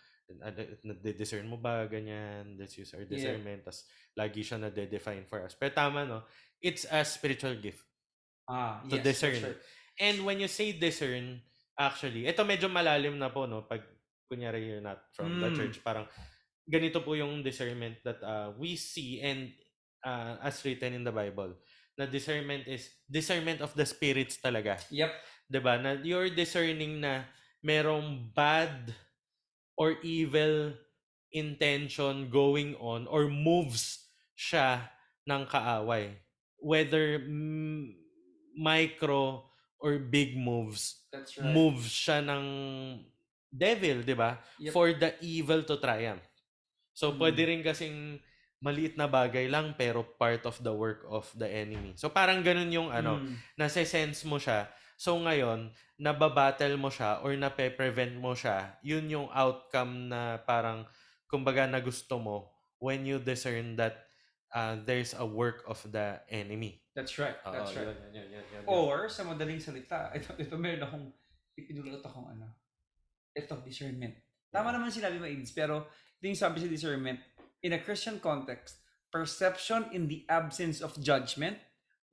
na-discern 0.88 1.43
mo 1.45 1.59
ba, 1.59 1.83
ganyan, 1.85 2.55
let's 2.55 2.79
use 2.79 2.95
our 2.95 3.03
Yeah. 3.03 3.12
discernment. 3.12 3.67
tas 3.67 3.83
lagi 4.15 4.39
siya 4.41 4.57
na-define 4.63 5.27
for 5.27 5.43
us. 5.43 5.51
Pero 5.59 5.75
tama, 5.75 6.07
no? 6.07 6.23
It's 6.63 6.88
a 6.88 7.03
spiritual 7.03 7.59
gift. 7.59 7.83
Ah, 8.47 8.79
To 8.88 8.95
yes, 8.95 9.03
discern. 9.03 9.39
right. 9.43 9.59
And 10.00 10.23
when 10.23 10.39
you 10.39 10.47
say 10.47 10.71
discern, 10.71 11.43
actually, 11.75 12.23
ito 12.25 12.39
medyo 12.47 12.71
malalim 12.71 13.19
na 13.19 13.27
po, 13.27 13.43
no? 13.43 13.67
Pag, 13.67 13.83
kunyari, 14.31 14.63
you're 14.71 14.83
not 14.83 15.03
from 15.12 15.43
the 15.43 15.51
Mm. 15.51 15.57
church, 15.59 15.83
parang, 15.83 16.07
ganito 16.63 17.03
po 17.03 17.12
yung 17.13 17.43
discernment 17.43 18.00
that 18.07 18.23
uh, 18.23 18.55
we 18.55 18.79
see 18.79 19.19
and 19.19 19.51
uh, 20.03 20.38
as 20.43 20.60
written 20.63 20.93
in 20.93 21.03
the 21.03 21.12
Bible. 21.12 21.55
Na 21.98 22.05
discernment 22.05 22.65
is 22.67 22.89
discernment 23.05 23.62
of 23.62 23.72
the 23.74 23.86
spirits 23.86 24.38
talaga. 24.38 24.77
Yep. 24.89 25.12
'Di 25.50 25.60
ba? 25.62 25.74
Na 25.77 25.98
you're 26.01 26.29
discerning 26.33 27.00
na 27.01 27.24
merong 27.63 28.33
bad 28.33 28.91
or 29.77 29.98
evil 30.03 30.74
intention 31.33 32.29
going 32.29 32.74
on 32.77 33.05
or 33.10 33.25
moves 33.29 34.10
siya 34.38 34.89
ng 35.25 35.45
kaaway. 35.50 36.13
Whether 36.60 37.22
micro 38.55 39.43
or 39.79 40.00
big 40.00 40.38
moves, 40.38 41.03
That's 41.12 41.36
right. 41.38 41.51
moves 41.51 41.91
siya 41.91 42.24
ng 42.24 42.45
devil, 43.51 44.01
'di 44.01 44.15
ba? 44.15 44.39
Yep. 44.60 44.72
For 44.74 44.93
the 44.93 45.13
evil 45.22 45.62
to 45.67 45.77
triumph. 45.77 46.24
So 46.93 47.12
Mm. 47.13 47.17
pwede 47.19 47.41
rin 47.50 47.62
kasing 47.65 48.22
maliit 48.63 48.96
na 48.96 49.12
bagay 49.12 49.51
lang 49.51 49.75
pero 49.75 50.08
part 50.15 50.48
of 50.48 50.55
the 50.63 50.72
work 50.72 51.03
of 51.12 51.27
the 51.36 51.46
enemy. 51.46 51.91
So 52.00 52.08
parang 52.08 52.39
ganun 52.41 52.72
yung 52.72 52.89
ano, 52.89 53.20
Mm. 53.20 53.36
nase-sense 53.60 54.24
mo 54.24 54.39
siya. 54.39 54.72
So 54.96 55.20
ngayon, 55.20 55.67
nababattle 56.00 56.79
mo 56.79 56.88
siya 56.88 57.20
or 57.20 57.36
nape-prevent 57.36 58.15
mo 58.15 58.32
siya, 58.32 58.79
yun 58.79 59.12
yung 59.12 59.27
outcome 59.29 60.08
na 60.08 60.39
parang, 60.39 60.88
kumbaga 61.27 61.67
na 61.67 61.84
gusto 61.84 62.15
mo 62.17 62.38
when 62.79 63.03
you 63.03 63.20
discern 63.20 63.75
that 63.75 64.08
uh, 64.53 64.79
there's 64.79 65.12
a 65.13 65.25
work 65.25 65.65
of 65.67 65.82
the 65.91 66.22
enemy. 66.29 66.79
That's 66.93 67.17
right. 67.17 67.36
Oo, 67.43 67.51
That's 67.51 67.74
right. 67.74 67.89
yun, 67.89 67.98
yun, 68.13 68.13
yun, 68.13 68.27
yun, 68.32 68.46
yun. 68.53 68.63
Or, 68.70 69.10
sa 69.10 69.25
madaling 69.25 69.58
salita, 69.60 70.08
ito, 70.17 70.29
ito 70.38 70.55
meron 70.55 70.86
akong, 70.86 71.05
ipinulot 71.58 72.00
akong 72.00 72.32
ano, 72.32 72.53
ito, 73.34 73.53
discernment. 73.65 74.13
Tama 74.53 74.70
Yeah. 74.70 74.74
naman 74.77 74.93
sinabi 74.93 75.17
mo, 75.17 75.25
Ids, 75.25 75.51
pero 75.51 75.89
ito 76.22 76.29
yung 76.29 76.38
sabi 76.38 76.62
sa 76.62 76.70
discernment, 76.70 77.17
in 77.63 77.74
a 77.74 77.79
Christian 77.79 78.20
context, 78.20 78.84
perception 79.10 79.88
in 79.96 80.12
the 80.12 80.27
absence 80.27 80.84
of 80.84 81.00
judgment 81.00 81.58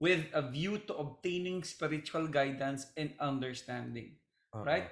with 0.00 0.24
a 0.32 0.40
view 0.40 0.78
to 0.88 0.94
obtaining 0.96 1.66
spiritual 1.66 2.30
guidance 2.30 2.86
and 2.96 3.12
understanding. 3.20 4.16
Oo. 4.56 4.64
right? 4.64 4.88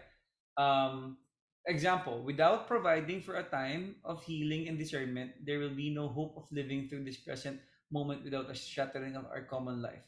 Um, 0.59 1.17
example, 1.65 2.21
without 2.27 2.67
providing 2.67 3.23
for 3.23 3.39
a 3.39 3.47
time 3.47 3.97
of 4.05 4.23
healing 4.27 4.69
and 4.69 4.77
discernment, 4.77 5.33
there 5.47 5.59
will 5.59 5.75
be 5.75 5.95
no 5.95 6.11
hope 6.11 6.37
of 6.37 6.45
living 6.51 6.91
through 6.91 7.07
this 7.07 7.19
present 7.23 7.63
moment 7.89 8.25
without 8.25 8.51
a 8.51 8.57
shattering 8.57 9.17
of 9.17 9.25
our 9.33 9.49
common 9.49 9.81
life. 9.81 10.05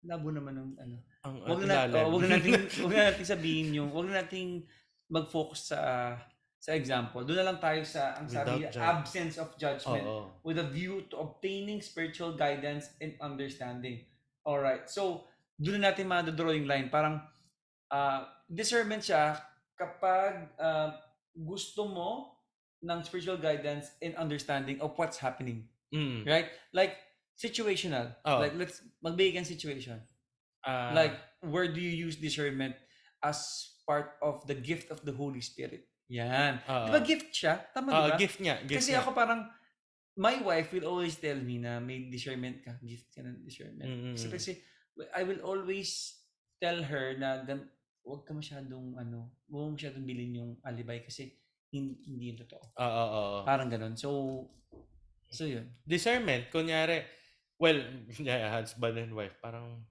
Labo 0.00 0.32
naman 0.32 0.56
ng 0.56 0.70
ano. 0.80 0.96
Ang 1.28 1.34
Wag 1.44 1.62
na, 1.68 1.84
oh, 2.00 2.16
wag 2.16 2.24
na 2.24 2.40
natin 2.40 2.64
wag 2.88 2.94
na 2.96 3.04
natin 3.12 3.26
sabihin 3.28 3.76
yung 3.76 3.92
wag 3.92 4.08
na 4.08 4.24
natin 4.24 4.64
mag-focus 5.12 5.76
sa 5.76 5.78
sa 6.60 6.76
example. 6.76 7.24
Doon 7.24 7.40
na 7.40 7.46
lang 7.48 7.58
tayo 7.58 7.80
sa 7.88 8.20
ang 8.20 8.28
sabi 8.28 8.68
Without 8.68 8.76
judge- 8.76 8.84
absence 8.84 9.34
of 9.40 9.48
judgment 9.56 10.04
Oo. 10.04 10.28
with 10.44 10.60
a 10.60 10.68
view 10.68 11.08
to 11.08 11.16
obtaining 11.16 11.80
spiritual 11.80 12.36
guidance 12.36 12.92
and 13.00 13.16
understanding. 13.24 14.04
All 14.44 14.60
right. 14.60 14.84
So, 14.84 15.24
doon 15.56 15.80
na 15.80 15.90
natin 15.90 16.04
ma-draw 16.04 16.52
yung 16.52 16.68
line. 16.68 16.92
Parang 16.92 17.24
uh, 17.88 18.28
discernment 18.44 19.00
siya 19.00 19.40
kapag 19.72 20.52
uh, 20.60 21.00
gusto 21.32 21.88
mo 21.88 22.36
ng 22.84 23.00
spiritual 23.08 23.40
guidance 23.40 23.96
and 24.04 24.12
understanding 24.20 24.76
of 24.84 24.92
what's 25.00 25.16
happening. 25.16 25.64
Mm. 25.96 26.28
Right? 26.28 26.52
Like, 26.76 27.00
situational. 27.40 28.12
Like, 28.24 28.52
let's 28.56 28.84
magbigay 29.00 29.40
situation. 29.48 30.04
Ah, 30.60 30.92
like, 30.92 31.16
where 31.40 31.72
do 31.72 31.80
you 31.80 31.88
use 31.88 32.20
discernment 32.20 32.76
as 33.24 33.72
part 33.88 34.20
of 34.20 34.44
the 34.44 34.52
gift 34.52 34.92
of 34.92 35.00
the 35.08 35.12
Holy 35.12 35.40
Spirit? 35.40 35.88
Yan. 36.10 36.58
Oo. 36.66 36.86
Di 36.86 36.90
ba 36.90 37.00
gift 37.06 37.30
siya? 37.30 37.54
Tama, 37.70 37.88
di 37.88 37.94
ah, 37.94 38.08
ba? 38.10 38.18
gift 38.18 38.38
niya. 38.42 38.56
Gift 38.66 38.82
Kasi 38.82 38.90
niya. 38.92 39.00
ako 39.06 39.10
parang, 39.14 39.46
my 40.18 40.36
wife 40.42 40.74
will 40.74 40.90
always 40.90 41.14
tell 41.16 41.38
me 41.38 41.62
na 41.62 41.78
may 41.78 42.10
discernment 42.10 42.66
ka, 42.66 42.74
gift 42.82 43.08
ka 43.14 43.22
ng 43.22 43.46
discernment. 43.46 43.86
Mm, 43.86 44.00
mm, 44.10 44.14
Kasi, 44.18 44.26
mm. 44.26 44.34
kasi 44.34 44.50
I 45.14 45.22
will 45.22 45.40
always 45.46 46.18
tell 46.58 46.82
her 46.82 47.14
na 47.14 47.46
gan, 47.46 47.70
wag 48.02 48.26
ka 48.26 48.34
masyadong 48.34 48.98
ano, 48.98 49.30
wag 49.46 49.62
mo 49.70 49.78
masyadong 49.78 50.04
bilhin 50.04 50.40
yung 50.42 50.52
alibay 50.66 51.00
kasi 51.06 51.30
hindi, 51.70 52.02
hindi 52.10 52.34
yung 52.34 52.40
totoo. 52.42 52.74
Oo, 52.74 52.84
oo, 52.84 53.22
oo. 53.40 53.40
Parang 53.46 53.70
ganun. 53.70 53.94
So, 53.94 54.10
so 55.30 55.46
yun. 55.46 55.70
discernment, 55.86 56.50
kunyari, 56.50 57.06
well, 57.56 57.78
yeah, 58.18 58.50
husband 58.50 58.98
and 58.98 59.14
wife, 59.14 59.38
parang, 59.38 59.86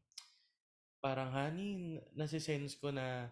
parang, 1.00 1.32
honey, 1.32 1.96
nasisense 2.12 2.76
ko 2.76 2.92
na 2.92 3.32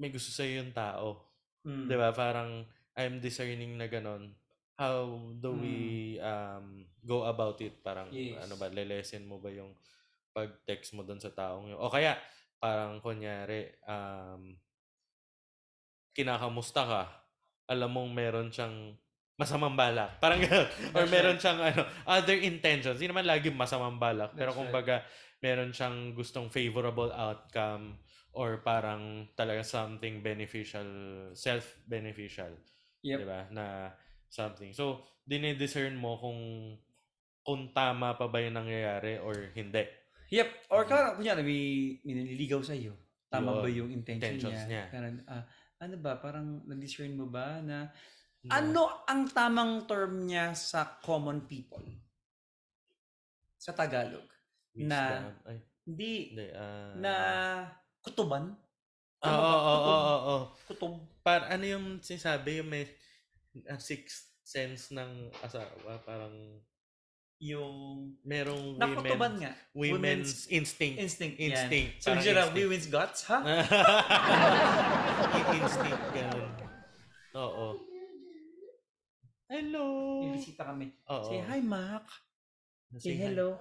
may 0.00 0.08
gusto 0.08 0.32
sa'yo 0.32 0.64
yung 0.64 0.72
tao. 0.72 1.27
Mm. 1.66 1.86
Di 1.90 1.96
ba? 1.98 2.10
Parang, 2.14 2.62
I'm 2.98 3.18
discerning 3.22 3.78
na 3.78 3.86
ganon. 3.86 4.34
How 4.78 5.10
do 5.42 5.58
we 5.58 6.18
um, 6.22 6.86
go 7.02 7.26
about 7.26 7.58
it? 7.58 7.82
Parang, 7.82 8.10
Yes. 8.14 8.46
ano 8.46 8.54
ba, 8.54 8.70
lelesen 8.70 9.26
mo 9.26 9.42
ba 9.42 9.50
yung 9.50 9.74
pag-text 10.30 10.94
mo 10.94 11.02
doon 11.02 11.18
sa 11.18 11.34
taong 11.34 11.74
yun? 11.74 11.78
O 11.82 11.90
kaya, 11.90 12.14
parang, 12.62 13.02
kunyari, 13.02 13.74
um, 13.86 14.54
kinakamusta 16.14 16.82
ka, 16.86 17.02
alam 17.70 17.90
mong 17.90 18.10
meron 18.10 18.48
siyang 18.50 18.94
masamang 19.38 19.78
balak. 19.78 20.18
Parang 20.22 20.42
gano'n. 20.42 20.66
Or 20.98 21.06
meron 21.06 21.38
siyang 21.38 21.62
ano, 21.62 21.86
other 22.02 22.34
intentions. 22.34 22.98
Hindi 22.98 23.14
naman 23.14 23.22
lagi 23.22 23.54
masamang 23.54 23.94
balak. 23.94 24.34
Pero 24.34 24.50
kumbaga, 24.50 25.06
meron 25.38 25.70
siyang 25.70 26.10
gustong 26.10 26.50
favorable 26.50 27.14
outcome 27.14 28.02
or 28.38 28.62
parang 28.62 29.26
talaga 29.34 29.66
something 29.66 30.22
beneficial, 30.22 30.86
self-beneficial. 31.34 32.54
Yep. 33.02 33.18
Di 33.18 33.26
ba? 33.26 33.40
Na 33.50 33.90
something. 34.30 34.70
So, 34.70 35.02
dinidiscern 35.26 35.98
mo 35.98 36.14
kung 36.16 36.40
kung 37.42 37.72
tama 37.72 38.14
pa 38.14 38.28
ba 38.28 38.38
yung 38.38 38.54
nangyayari 38.54 39.18
or 39.18 39.50
hindi. 39.52 39.82
Yep. 40.30 40.68
Or 40.70 40.84
kaya, 40.84 41.16
kunyari, 41.16 41.40
may, 41.40 41.62
may 42.04 42.14
nililigaw 42.14 42.60
sa 42.60 42.76
iyo. 42.76 42.92
Tama 43.26 43.50
Yun. 43.50 43.60
ba 43.60 43.68
yung 43.68 43.90
intention 43.90 44.36
Intentions 44.36 44.62
niya? 44.64 44.68
niya. 44.68 44.84
Parang, 44.92 45.14
ah, 45.26 45.44
ano 45.78 45.94
ba, 45.96 46.12
parang 46.16 46.46
na-discern 46.64 47.12
mo 47.12 47.26
ba 47.26 47.58
na 47.58 47.88
Na- 48.38 48.62
Ano 48.62 49.02
ang 49.02 49.26
tamang 49.28 49.82
term 49.84 50.22
niya 50.22 50.54
sa 50.54 51.00
common 51.02 51.42
people? 51.44 51.82
Sa 53.58 53.74
Tagalog. 53.74 54.28
na- 54.78 55.26
Wisdom. 55.26 55.34
Ay, 55.42 55.58
Hindi 55.82 56.12
hindi. 56.30 56.46
ah, 56.54 56.92
na 56.94 57.14
kutuban? 58.08 58.56
Oo, 59.18 59.20
Ano 59.20 59.38
oo, 59.38 59.50
oo, 59.50 59.76
oo, 59.76 60.16
oo. 60.16 60.36
Kutob. 60.64 60.92
Par, 61.20 61.44
ano 61.46 61.62
yung 61.62 61.86
sinasabi 61.98 62.62
yung 62.62 62.70
may 62.70 62.86
uh, 63.66 63.76
sixth 63.76 64.30
sense 64.40 64.88
ng 64.90 65.30
asawa? 65.38 66.02
Parang 66.02 66.34
Yung 67.38 68.02
merong 68.26 68.74
nakutuban 68.74 69.38
women, 69.38 69.46
nga. 69.46 69.52
women's 69.70 70.50
instinct. 70.50 70.98
Instinct. 70.98 71.38
Instinct. 71.38 71.94
Yan. 71.94 72.02
So, 72.02 72.06
Parang 72.10 72.26
instinct. 72.26 72.58
women's 72.58 72.86
guts, 72.90 73.20
ha? 73.30 73.38
Yung 75.38 75.48
instinct, 75.56 76.04
ganun. 76.10 76.50
Oo. 77.38 77.66
Hello. 79.46 79.86
May 80.26 80.34
bisita 80.34 80.66
kami. 80.66 80.90
Oo. 81.06 81.30
Say, 81.30 81.38
hi, 81.40 81.60
Mac. 81.62 82.04
Say, 82.98 82.98
Say 82.98 83.14
hi. 83.16 83.22
hello. 83.30 83.48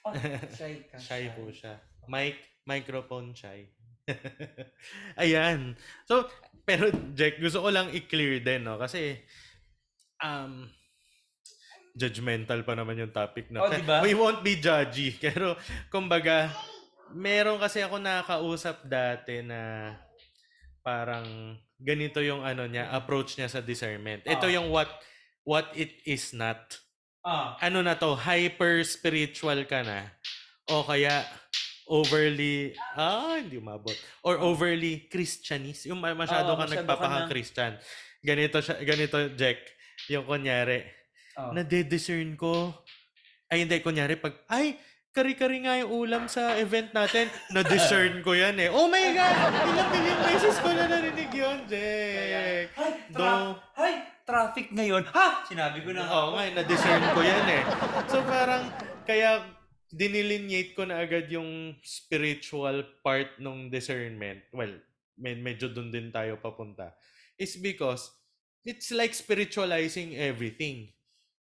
Oh, 0.00 0.16
shy 0.50 0.80
ka. 0.88 0.96
Shy 0.96 1.28
po 1.30 1.52
siya. 1.52 1.76
Mic, 2.08 2.40
microphone 2.64 3.36
shy. 3.36 3.68
Ayan. 5.22 5.74
So, 6.06 6.26
pero 6.62 6.90
Jack, 7.14 7.38
gusto 7.38 7.64
ko 7.64 7.68
lang 7.68 7.90
i-clear 7.90 8.40
din, 8.40 8.62
no? 8.62 8.78
Kasi, 8.78 9.18
um, 10.22 10.68
judgmental 11.96 12.62
pa 12.62 12.78
naman 12.78 13.00
yung 13.00 13.12
topic 13.12 13.50
na. 13.50 13.66
Oh, 13.66 13.70
di 13.70 13.82
ba? 13.82 14.00
We 14.00 14.14
won't 14.14 14.46
be 14.46 14.56
judgy. 14.56 15.18
Pero, 15.24 15.58
kumbaga, 15.90 16.48
meron 17.10 17.58
kasi 17.58 17.82
ako 17.82 17.98
nakausap 17.98 18.86
dati 18.86 19.42
na 19.42 19.92
parang 20.80 21.58
ganito 21.76 22.22
yung 22.22 22.46
ano 22.46 22.64
niya, 22.64 22.88
approach 22.94 23.36
niya 23.36 23.50
sa 23.50 23.60
discernment. 23.60 24.22
Ito 24.24 24.46
Ah. 24.46 24.54
yung 24.54 24.70
what 24.70 24.88
what 25.42 25.72
it 25.74 25.90
is 26.06 26.30
not 26.30 26.78
Ah. 27.20 27.58
ano 27.60 27.84
na 27.84 27.98
to, 27.98 28.14
hyper 28.16 28.80
spiritual 28.86 29.66
ka 29.68 29.82
na 29.84 30.08
o 30.70 30.86
kaya 30.86 31.26
overly, 31.90 32.70
ah, 32.94 33.34
hindi 33.34 33.58
umabot. 33.58 33.92
Or 34.22 34.38
overly 34.38 35.04
Christianist. 35.04 35.84
Yung 35.84 35.98
ma- 35.98 36.14
masyado 36.14 36.54
Oo, 36.54 36.56
ka 36.56 36.64
masyado 36.64 36.78
ka 36.78 36.82
nagpapakang 36.86 37.24
na- 37.26 37.28
Christian. 37.28 37.72
Ganito, 38.20 38.62
siya, 38.62 38.78
ganito, 38.80 39.16
Jack. 39.34 39.58
Yung 40.06 40.22
kunyari, 40.22 40.86
Oh. 41.34 41.50
nade-discern 41.50 42.34
ko. 42.34 42.70
Ay, 43.46 43.66
hindi, 43.66 43.82
kunyari, 43.82 44.14
pag, 44.14 44.38
ay, 44.46 44.78
kari-kari 45.10 45.66
nga 45.66 45.74
yung 45.76 45.90
ulam 45.90 46.24
sa 46.26 46.54
event 46.56 46.92
natin, 46.92 47.26
na-discern 47.54 48.22
ko 48.22 48.30
yan 48.30 48.54
eh. 48.56 48.70
Oh 48.70 48.86
my 48.86 49.06
God! 49.10 49.36
Ilang 49.66 49.90
million 49.90 50.18
beses 50.22 50.56
ko 50.56 50.70
na 50.70 50.86
narinig 50.86 51.30
yun, 51.30 51.58
Jack. 51.66 52.70
Do- 53.10 53.18
tra- 53.18 53.58
hay, 53.74 53.92
traffic 54.22 54.70
ngayon. 54.70 55.02
Ha! 55.10 55.42
Sinabi 55.44 55.82
ko 55.82 55.90
na. 55.90 56.06
Oo 56.06 56.28
nga, 56.32 56.42
eh, 56.44 56.52
na-discern 56.54 57.02
ko 57.10 57.20
yan 57.20 57.46
eh. 57.50 57.62
So 58.06 58.22
parang, 58.22 58.70
kaya 59.02 59.42
dinelineate 59.90 60.72
ko 60.74 60.86
na 60.86 61.02
agad 61.02 61.26
yung 61.30 61.74
spiritual 61.82 62.86
part 63.02 63.36
ng 63.42 63.68
discernment. 63.68 64.42
Well, 64.54 64.78
med- 65.18 65.42
medyo 65.42 65.68
dun 65.70 65.90
din 65.90 66.14
tayo 66.14 66.38
papunta. 66.38 66.94
Is 67.36 67.58
because, 67.58 68.08
it's 68.62 68.92
like 68.94 69.12
spiritualizing 69.12 70.16
everything. 70.16 70.92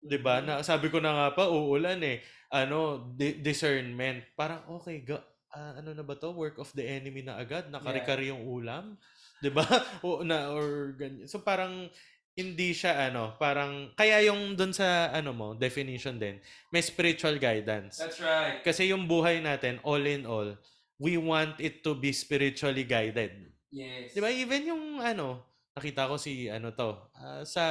'Di 0.01 0.17
ba? 0.21 0.39
Na 0.39 0.61
sabi 0.63 0.87
ko 0.87 1.01
na 1.01 1.13
nga 1.13 1.27
pa 1.35 1.49
uulan 1.49 1.99
eh. 2.05 2.21
Ano, 2.53 3.11
di- 3.17 3.43
discernment. 3.43 4.23
Parang 4.39 4.63
okay, 4.79 5.03
ga, 5.03 5.19
ah, 5.51 5.81
ano 5.81 5.91
na 5.91 6.05
ba 6.05 6.15
to? 6.15 6.31
Work 6.31 6.61
of 6.61 6.71
the 6.77 6.85
enemy 6.85 7.25
na 7.25 7.35
agad, 7.35 7.67
nakari-kari 7.67 8.31
yung 8.31 8.45
ulam. 8.47 8.95
'Di 9.41 9.49
ba? 9.51 9.65
O 10.05 10.23
na 10.23 10.53
or 10.53 10.95
ganyan. 10.97 11.27
So 11.29 11.41
parang 11.43 11.89
hindi 12.37 12.69
siya 12.69 13.09
ano, 13.09 13.33
parang 13.41 13.89
kaya 13.97 14.21
yung 14.29 14.53
doon 14.53 14.69
sa 14.69 15.09
ano 15.09 15.33
mo, 15.33 15.47
definition 15.57 16.21
din, 16.21 16.37
may 16.69 16.85
spiritual 16.85 17.41
guidance. 17.41 17.97
That's 17.97 18.21
right. 18.21 18.61
Kasi 18.61 18.93
yung 18.93 19.09
buhay 19.09 19.41
natin, 19.41 19.81
all 19.81 20.05
in 20.05 20.29
all, 20.29 20.53
we 21.01 21.17
want 21.17 21.57
it 21.57 21.81
to 21.81 21.97
be 21.97 22.13
spiritually 22.13 22.85
guided. 22.85 23.49
Yes. 23.73 24.13
Di 24.13 24.21
ba? 24.21 24.29
Even 24.29 24.69
yung 24.69 25.01
ano, 25.01 25.41
nakita 25.73 26.05
ko 26.05 26.21
si 26.21 26.45
ano 26.45 26.69
to, 26.77 26.93
ah, 27.17 27.41
sa, 27.41 27.63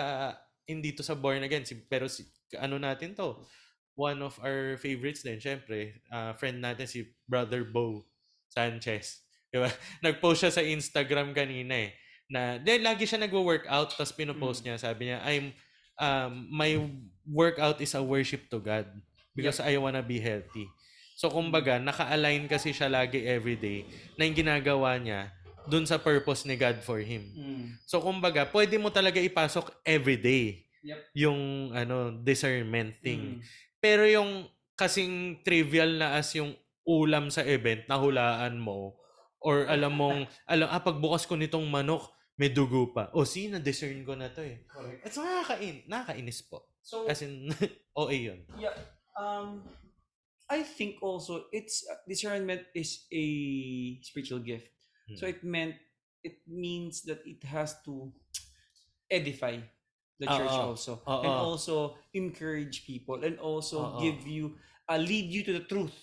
hindi 0.66 0.90
to 0.98 1.06
sa 1.06 1.14
Born 1.14 1.46
Again, 1.46 1.62
si, 1.62 1.78
pero 1.86 2.10
si, 2.10 2.26
ano 2.58 2.74
natin 2.82 3.14
to, 3.14 3.38
one 3.94 4.18
of 4.18 4.34
our 4.42 4.74
favorites 4.82 5.22
din, 5.22 5.38
syempre, 5.38 6.02
ah, 6.10 6.34
friend 6.34 6.58
natin 6.58 6.90
si 6.90 7.06
Brother 7.22 7.62
Bo 7.62 8.02
Sanchez. 8.50 9.22
Di 9.46 9.62
ba? 9.62 9.70
Nag-post 10.04 10.42
siya 10.42 10.52
sa 10.52 10.66
Instagram 10.66 11.30
kanina 11.30 11.86
eh, 11.86 11.94
na, 12.26 12.58
then 12.58 12.82
lagi 12.82 13.06
siya 13.06 13.22
nagwo-workout, 13.22 13.94
tapos 13.94 14.14
pinopost 14.14 14.62
niya, 14.66 14.78
sabi 14.78 15.10
niya, 15.10 15.22
I'm, 15.22 15.54
um, 15.98 16.32
my 16.50 16.76
workout 17.26 17.78
is 17.82 17.94
a 17.94 18.02
worship 18.02 18.50
to 18.50 18.58
God 18.58 18.86
because 19.34 19.62
I 19.62 19.78
wanna 19.78 20.02
be 20.02 20.18
healthy. 20.18 20.66
So, 21.16 21.32
kumbaga, 21.32 21.80
naka-align 21.80 22.44
kasi 22.44 22.76
siya 22.76 22.92
lagi 22.92 23.24
everyday 23.24 23.88
na 24.20 24.28
yung 24.28 24.36
ginagawa 24.36 25.00
niya 25.00 25.32
dun 25.66 25.88
sa 25.88 25.96
purpose 25.96 26.44
ni 26.44 26.54
God 26.54 26.84
for 26.84 27.00
him. 27.00 27.24
Mm. 27.32 27.64
So, 27.88 27.98
kumbaga, 28.04 28.44
pwede 28.52 28.76
mo 28.76 28.92
talaga 28.92 29.18
ipasok 29.18 29.72
everyday 29.82 30.66
Yep. 30.86 31.00
yung 31.18 31.40
ano 31.74 32.14
discernment 32.22 32.94
thing. 33.02 33.38
Mm. 33.38 33.38
Pero 33.82 34.06
yung 34.06 34.46
kasing 34.78 35.42
trivial 35.42 35.98
na 35.98 36.14
as 36.14 36.30
yung 36.38 36.54
ulam 36.86 37.26
sa 37.34 37.42
event, 37.42 37.82
nahulaan 37.90 38.54
mo, 38.54 38.94
or 39.42 39.66
alam 39.66 39.90
mong, 39.90 40.20
alam, 40.52 40.70
ah, 40.70 40.78
pagbukas 40.78 41.26
ko 41.26 41.34
nitong 41.34 41.66
manok, 41.66 42.06
may 42.36 42.52
dugo 42.52 42.92
pa. 42.92 43.08
O, 43.16 43.24
see, 43.24 43.48
na-discern 43.48 44.04
ko 44.04 44.12
na 44.12 44.28
to 44.28 44.44
eh. 44.44 44.60
Correct. 44.68 45.00
It's 45.04 45.16
nakakain, 45.16 45.88
nakakainis 45.88 46.44
po. 46.44 46.68
So, 46.80 47.08
As 47.08 47.24
in, 47.24 47.48
OA 47.98 48.12
yun. 48.12 48.40
yeah, 48.60 48.76
um, 49.16 49.64
I 50.46 50.62
think 50.62 51.02
also 51.02 51.50
it's 51.50 51.82
uh, 51.90 51.98
discernment 52.06 52.62
is 52.70 53.08
a 53.10 53.24
spiritual 54.04 54.38
gift. 54.40 54.70
So 55.18 55.26
Hmm. 55.26 55.32
it 55.32 55.40
meant 55.42 55.74
it 56.22 56.38
means 56.46 57.02
that 57.06 57.22
it 57.26 57.42
has 57.42 57.78
to 57.86 58.10
edify 59.06 59.58
the 60.18 60.26
church 60.26 60.50
Oo. 60.50 60.74
also 60.74 60.92
Oo. 61.02 61.22
and 61.22 61.30
also 61.34 61.76
encourage 62.12 62.86
people 62.86 63.22
and 63.22 63.38
also 63.38 63.94
Oo. 63.94 63.98
give 63.98 64.22
you 64.26 64.54
uh, 64.86 64.98
lead 64.98 65.30
you 65.30 65.42
to 65.42 65.54
the 65.54 65.62
truth, 65.62 65.94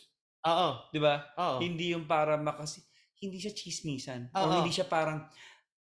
Oo. 0.43 0.87
'di 0.91 0.99
ba? 0.99 1.23
Hindi 1.59 1.91
yung 1.91 2.07
para 2.07 2.35
makasi 2.35 2.79
hindi 3.19 3.39
siya 3.39 3.51
chismisan 3.51 4.27
Oo. 4.35 4.59
hindi 4.59 4.71
siya 4.71 4.87
parang 4.87 5.23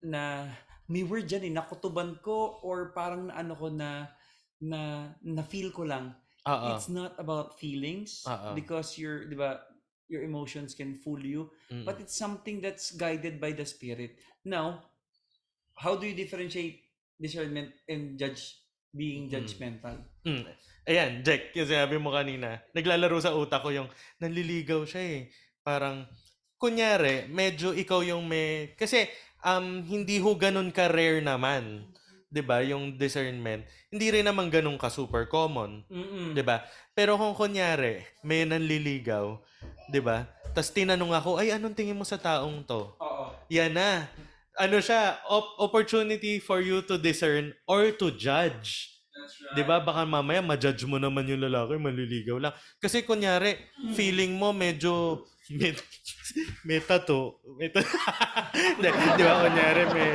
na 0.04 0.50
may 0.88 1.02
word 1.04 1.26
dyan 1.26 1.48
eh, 1.50 1.54
nakutuban 1.54 2.20
ko 2.22 2.60
or 2.62 2.92
parang 2.92 3.32
ano 3.32 3.54
ko 3.56 3.70
na 3.70 4.10
na 4.62 5.12
na 5.22 5.44
feel 5.44 5.70
ko 5.72 5.84
lang 5.84 6.14
Oo. 6.46 6.76
it's 6.76 6.88
not 6.88 7.14
about 7.18 7.58
feelings 7.58 8.24
Oo. 8.26 8.54
because 8.54 8.96
your 9.00 9.26
'di 9.26 9.36
ba 9.36 9.60
your 10.06 10.22
emotions 10.22 10.78
can 10.78 10.94
fool 11.02 11.18
you 11.20 11.50
Mm. 11.74 11.82
but 11.82 11.98
it's 11.98 12.14
something 12.14 12.62
that's 12.62 12.94
guided 12.94 13.42
by 13.42 13.50
the 13.50 13.66
spirit 13.66 14.14
now 14.46 14.86
how 15.82 15.98
do 15.98 16.06
you 16.06 16.14
differentiate 16.14 16.86
discernment 17.18 17.74
and 17.90 18.16
judge 18.22 18.62
being 18.94 19.26
Mm. 19.28 19.32
judgmental 19.34 19.98
Mm. 20.24 20.46
Ayan, 20.86 21.26
Jack, 21.26 21.50
yung 21.58 21.66
sinabi 21.66 21.98
mo 21.98 22.14
kanina, 22.14 22.62
naglalaro 22.78 23.18
sa 23.18 23.34
utak 23.34 23.66
ko 23.66 23.74
yung 23.74 23.90
nanliligaw 24.22 24.86
siya 24.86 25.02
eh. 25.02 25.22
Parang, 25.66 26.06
kunyari, 26.62 27.26
medyo 27.26 27.74
ikaw 27.74 28.06
yung 28.06 28.22
may... 28.30 28.78
Kasi, 28.78 29.10
um, 29.46 29.86
hindi 29.86 30.18
ho 30.18 30.34
ganun 30.34 30.74
ka-rare 30.74 31.22
naman. 31.22 31.86
'di 32.36 32.42
ba 32.44 32.60
yung 32.66 33.00
discernment. 33.00 33.64
Hindi 33.88 34.12
rin 34.12 34.28
naman 34.28 34.52
ganun 34.52 34.76
ka 34.76 34.92
super 34.92 35.24
common. 35.30 35.86
mm 35.88 36.36
'di 36.36 36.44
ba 36.44 36.66
Pero 36.92 37.16
kung 37.16 37.32
kunyari, 37.32 38.04
may 38.26 38.44
nanliligaw, 38.44 39.40
'di 39.88 40.02
ba 40.04 40.28
Tapos 40.56 40.72
tinanong 40.72 41.12
ako, 41.12 41.36
ay, 41.36 41.52
anong 41.52 41.76
tingin 41.76 42.00
mo 42.00 42.08
sa 42.08 42.16
taong 42.16 42.64
to? 42.64 42.96
oo 42.96 43.26
Yan 43.52 43.76
na. 43.76 44.08
Ano 44.56 44.80
siya, 44.80 45.20
op- 45.28 45.60
opportunity 45.60 46.40
for 46.40 46.64
you 46.64 46.80
to 46.80 46.96
discern 46.96 47.52
or 47.68 47.92
to 47.92 48.08
judge. 48.16 48.95
Right 49.28 49.54
'Di 49.58 49.62
ba? 49.66 49.82
Baka 49.82 50.06
mamaya 50.06 50.40
ma-judge 50.40 50.86
mo 50.86 50.98
naman 50.98 51.26
yung 51.26 51.42
lalaki, 51.44 51.76
maliligaw 51.76 52.38
lang. 52.38 52.54
Kasi 52.78 53.02
kunyari, 53.02 53.58
feeling 53.98 54.38
mo 54.38 54.54
medyo 54.54 55.26
may, 55.54 55.78
may 56.68 56.80
tattoo. 56.82 57.38
May 57.58 57.70
ta- 57.70 57.86
Hindi, 58.76 58.90
Di 58.90 59.24
ba? 59.24 59.46
Kunyari 59.46 59.84
may... 59.94 60.12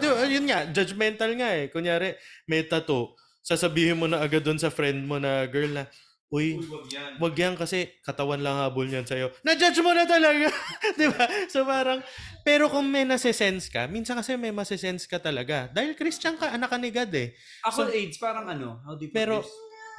Di 0.00 0.06
ba, 0.08 0.24
Yun 0.24 0.44
nga, 0.48 0.58
judgmental 0.72 1.30
nga 1.36 1.48
eh. 1.52 1.68
Kunyari, 1.68 2.16
may 2.48 2.64
tattoo. 2.64 3.12
Sasabihin 3.42 3.98
mo 3.98 4.06
na 4.08 4.22
agad 4.22 4.40
doon 4.40 4.56
sa 4.56 4.72
friend 4.72 5.04
mo 5.04 5.20
na 5.20 5.44
girl 5.50 5.68
na, 5.76 5.84
Uy, 6.32 6.56
wag 6.64 6.88
yan 6.88 7.10
wag 7.20 7.34
yan 7.36 7.54
kasi 7.60 7.92
katawan 8.00 8.40
lang 8.40 8.56
habol 8.56 8.88
niyan 8.88 9.04
sa'yo. 9.04 9.28
Na-judge 9.44 9.84
mo 9.84 9.92
na 9.92 10.08
talaga. 10.08 10.48
Di 10.98 11.04
ba? 11.12 11.28
So 11.52 11.68
parang, 11.68 12.00
pero 12.40 12.72
kung 12.72 12.88
may 12.88 13.04
nasisense 13.04 13.68
ka, 13.68 13.84
minsan 13.84 14.16
kasi 14.16 14.40
may 14.40 14.48
masisense 14.48 15.04
ka 15.04 15.20
talaga. 15.20 15.68
Dahil 15.68 15.92
Christian 15.92 16.40
ka, 16.40 16.48
anak 16.48 16.72
ka 16.72 16.80
ni 16.80 16.88
God 16.88 17.12
eh. 17.12 17.36
ako 17.68 17.92
AIDS 17.92 18.16
parang 18.16 18.48
ano 18.48 18.80
how 18.80 18.96
do 18.96 19.04
you 19.04 19.12
Pero, 19.12 19.44
this? 19.44 19.52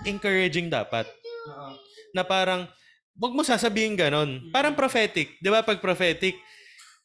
encouraging 0.09 0.73
dapat. 0.73 1.05
Oo. 1.53 1.77
Na 2.17 2.25
parang, 2.25 2.65
wag 3.13 3.33
mo 3.37 3.45
sasabihin 3.45 3.93
ganon. 3.93 4.49
Parang 4.49 4.73
prophetic. 4.73 5.37
Di 5.37 5.53
ba 5.53 5.61
pag 5.61 5.77
prophetic, 5.77 6.33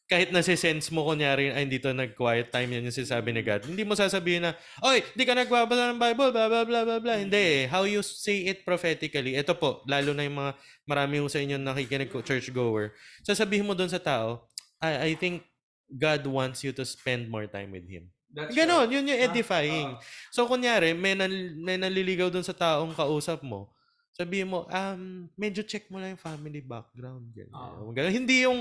kahit 0.09 0.33
nasisense 0.33 0.89
mo 0.89 1.05
kunyari, 1.05 1.53
ay, 1.53 1.69
dito 1.69 1.93
nag-quiet 1.93 2.49
time 2.49 2.65
yan 2.73 2.89
yung 2.89 2.97
sinasabi 2.97 3.29
ni 3.29 3.45
God. 3.45 3.69
Hindi 3.69 3.85
mo 3.85 3.93
sasabihin 3.93 4.41
na, 4.41 4.57
Oy, 4.81 5.05
di 5.13 5.21
ka 5.21 5.37
nagbabasa 5.37 5.93
ng 5.93 6.01
Bible, 6.01 6.33
blah, 6.33 6.49
blah, 6.49 6.65
blah, 6.65 6.81
blah, 6.81 6.97
blah. 6.97 7.17
Hindi 7.21 7.37
eh. 7.37 7.63
How 7.69 7.85
you 7.85 8.01
say 8.01 8.49
it 8.49 8.65
prophetically. 8.65 9.37
Ito 9.37 9.53
po, 9.53 9.85
lalo 9.85 10.17
na 10.17 10.25
yung 10.25 10.41
mga, 10.41 10.51
marami 10.89 11.21
yung 11.21 11.29
sa 11.29 11.37
inyo 11.37 11.61
nakikinig 11.61 12.09
ko, 12.09 12.25
churchgoer. 12.25 12.97
Sasabihin 13.21 13.69
mo 13.69 13.77
doon 13.77 13.93
sa 13.93 14.01
tao, 14.01 14.49
I, 14.81 15.13
I 15.13 15.15
think 15.15 15.45
God 15.85 16.25
wants 16.25 16.65
you 16.65 16.73
to 16.73 16.81
spend 16.81 17.29
more 17.29 17.45
time 17.45 17.69
with 17.69 17.85
Him. 17.85 18.09
That's 18.33 18.53
Ganon, 18.57 18.89
right. 18.89 18.93
yun 18.97 19.09
yung 19.13 19.21
Ah, 19.21 19.25
edifying. 19.29 19.89
So, 20.33 20.49
kunyari, 20.49 20.97
may, 20.97 21.13
nal- 21.13 21.53
may 21.53 21.77
naliligaw 21.77 22.33
dun 22.33 22.45
sa 22.45 22.53
taong 22.57 22.97
kausap 22.97 23.45
mo, 23.45 23.69
sabihin 24.13 24.51
mo, 24.51 24.65
um, 24.67 25.29
medyo 25.33 25.63
check 25.63 25.87
mo 25.87 26.01
lang 26.01 26.17
yung 26.17 26.21
family 26.21 26.59
background. 26.59 27.29
Ganyan. 27.31 27.53
Oo. 27.55 27.93
Ganun. 27.95 28.13
Hindi 28.13 28.43
yung 28.43 28.59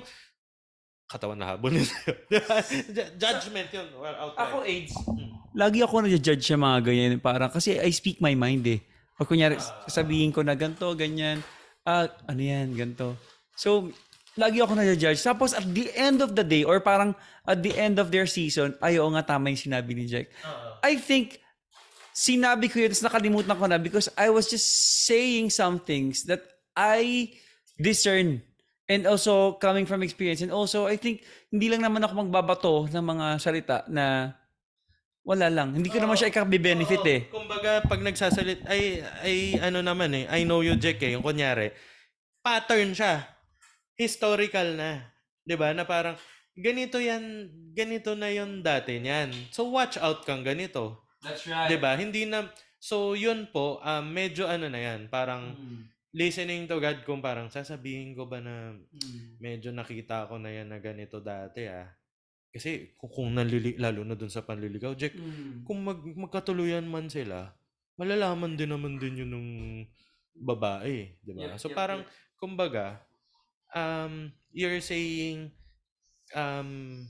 katawan 1.09 1.41
na 1.41 1.57
habol 1.57 1.73
sa'yo. 1.73 2.13
Ju- 2.95 3.13
Judgment 3.17 3.69
yun. 3.73 3.89
Well, 3.97 4.13
outright. 4.15 4.45
Ako 4.45 4.57
AIDS, 4.63 4.93
Hmm. 5.09 5.33
lagi 5.57 5.81
ako 5.81 6.05
na-judge 6.05 6.45
sa 6.45 6.55
mga 6.55 6.79
ganyan. 6.85 7.17
Parang, 7.19 7.49
kasi 7.49 7.81
I 7.81 7.89
speak 7.91 8.21
my 8.21 8.37
mind 8.37 8.63
eh. 8.69 8.81
Pag 9.17 9.27
kunyari, 9.27 9.57
sabihin 9.89 10.31
ko 10.31 10.45
na 10.45 10.53
ganto, 10.55 10.93
ganyan, 10.95 11.41
ah, 11.83 12.07
ano 12.29 12.39
yan, 12.39 12.77
ganto. 12.77 13.17
So, 13.57 13.89
lagi 14.37 14.61
ako 14.61 14.77
na-judge. 14.77 15.19
Tapos 15.19 15.57
at 15.57 15.65
the 15.67 15.89
end 15.97 16.21
of 16.21 16.37
the 16.37 16.45
day, 16.45 16.63
or 16.63 16.79
parang 16.79 17.17
at 17.43 17.59
the 17.59 17.73
end 17.75 17.97
of 17.99 18.13
their 18.13 18.29
season, 18.29 18.77
ay, 18.79 19.01
oo 19.01 19.09
nga, 19.11 19.25
tama 19.25 19.49
yung 19.51 19.59
sinabi 19.59 19.97
ni 19.97 20.05
Jack. 20.07 20.29
I 20.85 20.95
think, 20.95 21.41
sinabi 22.13 22.69
ko 22.69 22.79
yun, 22.79 22.93
tapos 22.93 23.09
nakalimutan 23.09 23.57
ko 23.57 23.65
na 23.65 23.81
because 23.81 24.13
I 24.15 24.29
was 24.29 24.47
just 24.47 24.69
saying 25.09 25.51
some 25.51 25.81
things 25.81 26.29
that 26.29 26.45
I 26.77 27.33
discern 27.75 28.45
and 28.89 29.05
also 29.05 29.55
coming 29.61 29.85
from 29.85 30.01
experience 30.01 30.41
and 30.41 30.51
also 30.51 30.89
I 30.89 30.97
think 30.97 31.23
hindi 31.53 31.69
lang 31.69 31.85
naman 31.85 32.01
ako 32.01 32.13
magbabato 32.25 32.73
ng 32.89 33.05
mga 33.05 33.27
salita 33.39 33.85
na 33.87 34.33
wala 35.23 35.53
lang. 35.53 35.77
Hindi 35.77 35.93
ko 35.93 36.01
naman 36.01 36.17
siya 36.17 36.33
ikabe-benefit 36.33 37.05
Oo. 37.05 37.13
eh. 37.13 37.21
Kumbaga, 37.29 37.85
pag 37.85 38.01
nagsasalit, 38.01 38.65
ay, 38.65 39.05
ay, 39.21 39.37
ano 39.61 39.85
naman 39.85 40.09
eh, 40.17 40.25
I 40.25 40.49
know 40.49 40.65
you, 40.65 40.73
Jack 40.73 41.05
eh, 41.05 41.13
yung 41.13 41.21
kunyari, 41.21 41.69
pattern 42.41 42.97
siya. 42.97 43.29
historical 43.99 44.79
na. 44.79 45.11
'Di 45.43 45.59
ba? 45.59 45.75
Na 45.75 45.83
parang 45.83 46.15
ganito 46.55 47.03
yan, 47.03 47.51
ganito 47.75 48.15
na 48.15 48.31
yon 48.31 48.63
dati 48.63 49.03
niyan. 49.03 49.51
So 49.51 49.67
watch 49.69 49.99
out 49.99 50.23
kang 50.23 50.47
ganito. 50.47 51.03
That's 51.19 51.45
right. 51.51 51.67
'Di 51.67 51.77
ba? 51.83 51.99
Hindi 51.99 52.23
na 52.25 52.47
so 52.79 53.19
yun 53.19 53.51
po, 53.51 53.83
um, 53.83 54.07
medyo 54.07 54.47
ano 54.47 54.71
na 54.71 54.79
yan, 54.79 55.11
parang 55.11 55.51
Mm. 55.59 55.83
Listening 56.19 56.67
to 56.67 56.83
God 56.83 57.07
kung 57.07 57.23
parang 57.23 57.47
sasabihin 57.47 58.19
ko 58.19 58.27
ba 58.27 58.43
na 58.43 58.75
Mm. 58.75 59.39
medyo 59.39 59.71
nakita 59.71 60.27
ko 60.27 60.35
na 60.43 60.51
yan 60.51 60.67
na 60.67 60.83
ganito 60.83 61.23
dati 61.23 61.71
ah. 61.71 61.87
Kasi 62.51 62.97
kung, 62.99 63.13
kung 63.13 63.29
nalili, 63.31 63.79
lalo 63.79 64.03
na 64.03 64.19
dun 64.19 64.33
sa 64.33 64.43
panliligaw, 64.43 64.99
Jack, 64.99 65.15
Mm. 65.15 65.63
kung 65.63 65.79
mag, 65.87 66.03
magkatuluyan 66.03 66.83
man 66.83 67.07
sila, 67.07 67.55
malalaman 67.95 68.59
din 68.59 68.75
naman 68.75 68.99
din 68.99 69.23
yun 69.23 69.31
ng 69.31 69.49
babae, 70.43 71.19
di 71.23 71.33
ba? 71.35 71.55
Yep, 71.55 71.63
so 71.63 71.71
yep, 71.71 71.77
parang, 71.79 72.03
yep. 72.03 72.11
kumbaga, 72.39 72.99
um, 73.75 74.31
you're 74.51 74.83
saying, 74.83 75.55
um, 76.35 77.05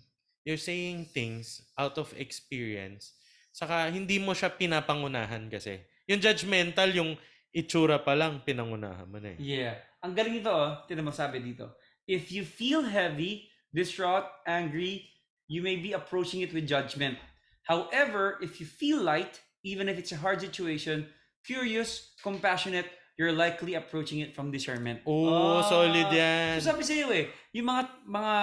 you're 0.44 0.60
saying 0.60 1.08
things 1.12 1.64
out 1.76 1.96
of 2.00 2.12
experience, 2.16 3.16
saka 3.52 3.88
hindi 3.92 4.16
mo 4.20 4.32
siya 4.32 4.52
pinapangunahan 4.52 5.48
kasi. 5.52 5.80
Yung 6.08 6.24
judgmental, 6.24 6.88
yung 6.96 7.14
itsura 7.52 7.98
pa 8.02 8.12
lang, 8.14 8.44
pinangunahan 8.44 9.08
mo 9.08 9.18
na 9.18 9.34
eh. 9.34 9.38
Yeah. 9.40 9.76
Ang 10.04 10.14
galing 10.14 10.38
ito, 10.38 10.52
oh. 10.52 10.78
Tignan 10.87 11.08
mo 11.08 11.12
sabi 11.14 11.40
dito. 11.40 11.74
If 12.06 12.30
you 12.32 12.44
feel 12.44 12.84
heavy, 12.87 13.48
distraught, 13.72 14.28
angry, 14.46 15.08
you 15.48 15.61
may 15.61 15.76
be 15.76 15.92
approaching 15.92 16.40
it 16.40 16.52
with 16.52 16.68
judgment. 16.68 17.16
However, 17.64 18.40
if 18.40 18.61
you 18.61 18.66
feel 18.68 19.00
light, 19.00 19.40
even 19.64 19.88
if 19.88 19.98
it's 20.00 20.12
a 20.12 20.20
hard 20.20 20.40
situation, 20.40 21.08
curious, 21.44 22.16
compassionate, 22.24 22.88
you're 23.18 23.34
likely 23.34 23.74
approaching 23.74 24.20
it 24.22 24.32
from 24.32 24.48
discernment. 24.48 25.02
Oo, 25.04 25.58
Ah. 25.58 25.66
solid 25.66 26.08
yan. 26.08 26.62
So 26.62 26.70
sabi 26.72 26.87
sa 26.87 26.94
iyo 26.94 27.11
eh, 27.11 27.28
yung 27.52 27.66
mga 27.66 27.82
mga 28.06 28.34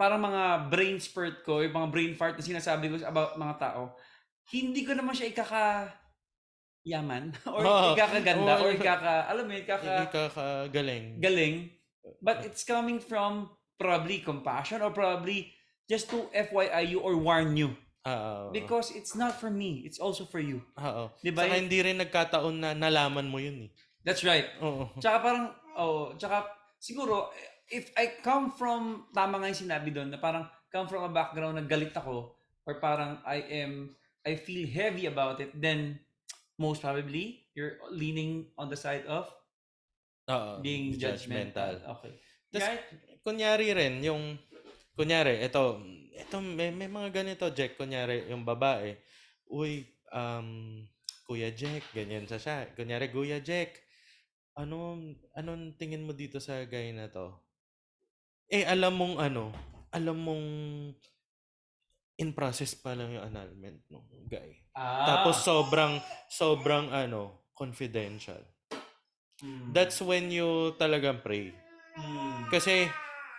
parang 0.00 0.20
mga 0.22 0.42
brain 0.72 0.96
spurt 0.96 1.44
ko, 1.44 1.60
yung 1.60 1.76
mga 1.76 1.88
brain 1.92 2.12
fart 2.16 2.34
na 2.34 2.42
sinasabi 2.42 2.88
ko 2.88 2.94
about 3.04 3.36
mga 3.36 3.54
tao, 3.60 3.94
hindi 4.48 4.82
ko 4.82 4.96
naman 4.96 5.12
siya 5.12 5.28
ikaka 5.28 5.92
yaman 6.88 7.36
or 7.52 7.60
Oo. 7.60 7.92
ikakaganda 7.92 8.52
Oo. 8.56 8.64
or 8.64 8.70
ikaka 8.72 9.28
alam 9.28 9.44
mo 9.44 9.52
ikaka 9.52 10.08
Ikakagaling. 10.08 11.20
galing 11.20 11.68
but 12.24 12.40
it's 12.42 12.64
coming 12.64 12.96
from 12.96 13.52
probably 13.76 14.24
compassion 14.24 14.80
or 14.80 14.90
probably 14.90 15.52
just 15.84 16.08
to 16.08 16.24
FYI 16.32 16.88
you 16.88 17.04
or 17.04 17.14
warn 17.20 17.52
you 17.52 17.76
Oo. 18.08 18.48
because 18.50 18.88
it's 18.96 19.12
not 19.12 19.36
for 19.36 19.52
me 19.52 19.84
it's 19.84 20.00
also 20.00 20.24
for 20.24 20.40
you 20.40 20.64
Oo. 20.80 21.12
Di 21.20 21.28
ba 21.28 21.44
Saka 21.44 21.60
hindi 21.60 21.78
rin 21.84 22.00
nagkataon 22.00 22.54
na 22.56 22.70
nalaman 22.72 23.28
mo 23.28 23.36
yun 23.36 23.68
eh. 23.68 23.70
that's 24.00 24.24
right 24.24 24.48
Oo. 24.64 24.88
Tsaka 24.96 25.16
parang, 25.20 25.46
oh, 25.76 26.16
tsaka 26.16 26.48
siguro, 26.80 27.28
if 27.68 27.92
I 27.98 28.16
come 28.24 28.48
from, 28.48 29.10
tama 29.12 29.36
nga 29.36 29.52
yung 29.52 29.62
sinabi 29.68 29.92
doon, 29.92 30.08
na 30.08 30.16
parang 30.16 30.48
come 30.72 30.88
from 30.88 31.04
a 31.04 31.12
background 31.12 31.60
na 31.60 31.64
galit 31.66 31.92
ako, 31.92 32.32
or 32.64 32.80
parang 32.80 33.20
I 33.28 33.44
am, 33.60 33.92
I 34.24 34.38
feel 34.40 34.64
heavy 34.64 35.04
about 35.04 35.42
it, 35.42 35.52
then 35.52 36.00
most 36.58 36.82
probably, 36.82 37.46
you're 37.54 37.78
leaning 37.94 38.50
on 38.58 38.68
the 38.68 38.76
side 38.76 39.06
of 39.06 39.30
Oo. 40.28 40.60
being 40.60 40.98
judgmental. 40.98 41.78
Okay. 41.98 42.18
Tas, 42.50 42.66
Right? 42.66 42.82
kunyari 43.22 43.70
rin, 43.72 44.02
yung, 44.02 44.36
kunyari, 44.98 45.38
ito, 45.40 45.80
ito, 46.12 46.36
may, 46.42 46.74
may 46.74 46.90
mga 46.90 47.22
ganito, 47.22 47.46
Jack, 47.54 47.78
kunyari, 47.78 48.26
yung 48.28 48.42
babae, 48.42 48.98
uy, 49.48 49.86
um, 50.10 50.82
Kuya 51.28 51.52
Jack, 51.52 51.92
ganyan 51.92 52.24
sa 52.24 52.40
siya. 52.40 52.72
Kunyari, 52.72 53.12
Kuya 53.12 53.38
Jack, 53.44 53.78
anong, 54.56 55.14
anong 55.36 55.76
tingin 55.76 56.02
mo 56.08 56.16
dito 56.16 56.40
sa 56.40 56.64
guy 56.64 56.90
na 56.90 57.12
to? 57.12 57.36
Eh, 58.48 58.64
alam 58.64 58.96
mong 58.96 59.20
ano, 59.20 59.52
alam 59.92 60.16
mong 60.16 60.46
in 62.18 62.32
process 62.32 62.74
pa 62.74 62.96
lang 62.96 63.12
yung 63.12 63.24
annulment 63.28 63.84
ng 63.92 64.26
guy. 64.26 64.56
Ah. 64.78 65.02
Tapos 65.04 65.42
sobrang, 65.42 65.98
sobrang 66.30 66.94
ano, 66.94 67.50
confidential. 67.50 68.38
Mm. 69.42 69.74
That's 69.74 69.98
when 69.98 70.30
you 70.30 70.74
talagang 70.78 71.18
pray. 71.18 71.50
Mm. 71.98 72.46
Kasi 72.46 72.86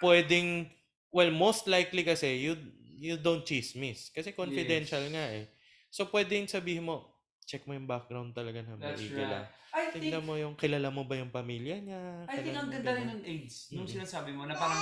pwedeng 0.04 0.67
well 1.12 1.32
most 1.32 1.67
likely 1.67 2.04
kasi 2.04 2.39
you 2.39 2.54
you 2.99 3.15
don't 3.15 3.43
chismis 3.43 4.12
kasi 4.12 4.36
confidential 4.36 4.99
Yes. 5.08 5.12
nga 5.15 5.25
eh. 5.32 5.45
So 5.88 6.08
pwedeng 6.12 6.47
sabihin 6.47 6.84
mo 6.84 7.08
check 7.43 7.63
mo 7.65 7.73
yung 7.73 7.88
background 7.88 8.32
talaga 8.32 8.62
ng 8.62 8.78
maigi 8.78 9.10
lang. 9.15 9.43
right. 9.43 9.58
I 9.69 9.93
think, 9.93 10.10
Tingnan 10.12 10.23
mo 10.25 10.34
yung 10.34 10.54
kilala 10.58 10.89
mo 10.89 11.06
ba 11.06 11.13
yung 11.17 11.30
pamilya 11.30 11.78
niya? 11.78 12.25
I 12.25 12.41
think 12.41 12.58
ang 12.58 12.69
ganda 12.69 12.89
rin 12.89 13.06
ng 13.10 13.21
AIDS. 13.21 13.69
Nung 13.71 13.86
Mm. 13.86 13.95
sinasabi 14.02 14.32
mo 14.34 14.43
na 14.45 14.54
parang 14.54 14.82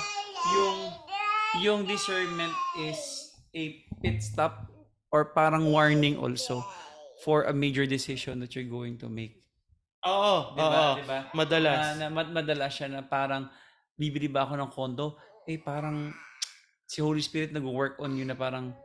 yung 0.54 0.78
yung 1.64 1.80
discernment 1.88 2.52
is 2.78 3.00
a 3.56 3.64
pit 4.04 4.20
stop 4.20 4.68
or 5.18 5.26
parang 5.26 5.74
warning 5.74 6.14
also 6.14 6.62
for 7.26 7.50
a 7.50 7.54
major 7.54 7.90
decision 7.90 8.38
that 8.38 8.54
you're 8.54 8.70
going 8.70 8.94
to 9.02 9.10
make. 9.10 9.42
Oo, 10.06 10.54
Di 10.54 10.62
ba? 10.62 10.70
oo. 10.70 10.92
Di 11.02 11.04
ba? 11.10 11.20
Madalas. 11.34 11.98
Na, 11.98 12.06
na, 12.06 12.08
mad- 12.14 12.30
madalas 12.30 12.70
siya 12.70 12.86
na 12.88 13.02
parang 13.02 13.50
bibili 13.98 14.30
ba 14.30 14.46
ako 14.46 14.54
ng 14.62 14.70
kondo? 14.70 15.08
Eh 15.50 15.58
parang 15.58 16.14
si 16.86 17.02
Holy 17.02 17.20
Spirit 17.20 17.50
nag-work 17.50 17.98
on 17.98 18.14
you 18.14 18.22
na 18.22 18.38
parang 18.38 18.78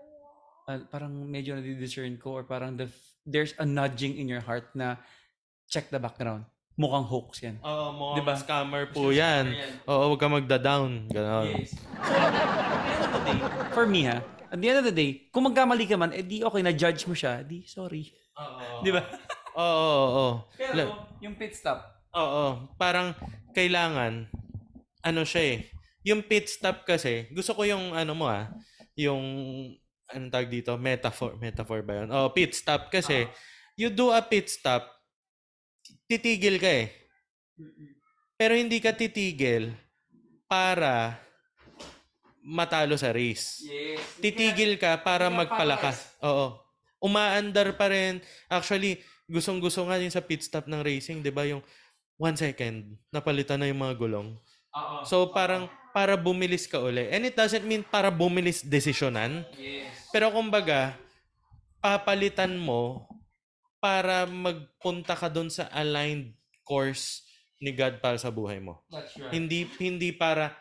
ah, 0.64 0.80
parang 0.88 1.12
medyo 1.12 1.52
nadi-discern 1.52 2.16
ko 2.16 2.40
or 2.40 2.44
parang 2.48 2.80
the, 2.80 2.88
there's 3.28 3.52
a 3.60 3.66
nudging 3.68 4.16
in 4.16 4.24
your 4.24 4.40
heart 4.40 4.72
na 4.72 4.96
check 5.68 5.92
the 5.92 6.00
background. 6.00 6.48
Mukhang 6.80 7.04
hoax 7.04 7.44
yan. 7.44 7.60
Oo, 7.60 7.92
mga 7.92 8.14
Di 8.16 8.22
ba? 8.24 8.34
scammer 8.40 8.84
po 8.88 9.12
yan. 9.12 9.52
Oo, 9.84 10.08
huwag 10.08 10.20
ka 10.24 10.32
magda-down. 10.32 11.12
Ganon. 11.12 11.52
Yes. 11.60 11.76
For 13.76 13.84
me 13.84 14.08
ha, 14.08 14.24
at 14.52 14.60
the 14.60 14.68
end 14.68 14.84
of 14.84 14.86
the 14.86 14.92
day, 14.92 15.32
kung 15.32 15.48
magkamali 15.48 15.88
ka 15.88 15.96
man, 15.96 16.12
eh 16.12 16.20
di 16.20 16.44
okay, 16.44 16.60
na-judge 16.60 17.08
mo 17.08 17.16
siya, 17.16 17.40
di 17.40 17.64
sorry. 17.64 18.12
Oo. 18.36 18.84
Di 18.84 18.90
ba? 18.92 19.00
Oo, 19.52 19.64
oo, 19.64 20.06
oo. 20.12 20.32
Pero, 20.56 20.72
La- 20.76 20.92
yung 21.20 21.36
pit 21.36 21.52
stop, 21.52 21.92
Oo, 22.12 22.68
parang 22.76 23.16
kailangan 23.56 24.28
ano 25.00 25.22
siya 25.24 25.42
eh. 25.56 25.56
Yung 26.04 26.20
pit 26.20 26.48
stop 26.48 26.84
kasi, 26.84 27.32
gusto 27.32 27.56
ko 27.56 27.64
yung 27.64 27.96
ano 27.96 28.12
mo 28.12 28.28
ah, 28.28 28.52
yung 28.96 29.20
anong 30.12 30.32
tawag 30.32 30.52
dito, 30.52 30.76
metaphor, 30.76 31.40
metaphor 31.40 31.80
ba 31.80 32.04
yun? 32.04 32.08
Oh, 32.12 32.28
pit 32.28 32.52
stop 32.52 32.92
kasi 32.92 33.24
you 33.80 33.88
do 33.88 34.12
a 34.12 34.20
pit 34.20 34.52
stop, 34.52 34.84
titigil 36.04 36.60
ka 36.60 36.68
eh. 36.84 36.92
Pero 38.36 38.52
hindi 38.60 38.76
ka 38.76 38.92
titigil 38.92 39.72
para 40.44 41.16
matalo 42.42 42.98
sa 42.98 43.14
race. 43.14 43.62
yes. 43.64 44.02
Titigil 44.18 44.76
ka 44.76 44.98
para 45.00 45.30
magpalakas. 45.30 46.18
Oo. 46.20 46.58
Umaandar 47.02 47.74
pa 47.78 47.90
rin. 47.90 48.22
Actually, 48.50 49.02
gustong-gusto 49.30 49.86
nga 49.86 49.98
yung 49.98 50.12
sa 50.14 50.22
pit 50.22 50.42
stop 50.42 50.66
ng 50.66 50.82
racing, 50.82 51.22
'di 51.22 51.32
ba? 51.34 51.46
Yung 51.46 51.62
one 52.18 52.36
second, 52.38 52.98
napalitan 53.10 53.58
na 53.62 53.70
yung 53.70 53.82
mga 53.82 53.98
gulong. 53.98 54.34
Oo. 54.74 54.96
So 55.06 55.30
parang 55.30 55.70
para 55.94 56.18
bumilis 56.18 56.66
ka 56.66 56.78
uli. 56.82 57.10
And 57.10 57.26
it 57.26 57.34
doesn't 57.34 57.66
mean 57.66 57.82
para 57.86 58.10
bumilis 58.10 58.62
desisyonan. 58.62 59.46
Yes. 59.58 60.10
Pero 60.14 60.30
kumbaga, 60.30 60.96
papalitan 61.82 62.54
mo 62.56 63.06
para 63.82 64.24
magpunta 64.30 65.18
ka 65.18 65.26
doon 65.26 65.50
sa 65.50 65.66
aligned 65.74 66.38
course 66.62 67.26
ni 67.58 67.74
God 67.74 67.98
para 67.98 68.18
sa 68.18 68.30
buhay 68.30 68.62
mo. 68.62 68.82
That's 68.90 69.14
right. 69.18 69.34
Hindi 69.34 69.66
hindi 69.82 70.14
para 70.14 70.54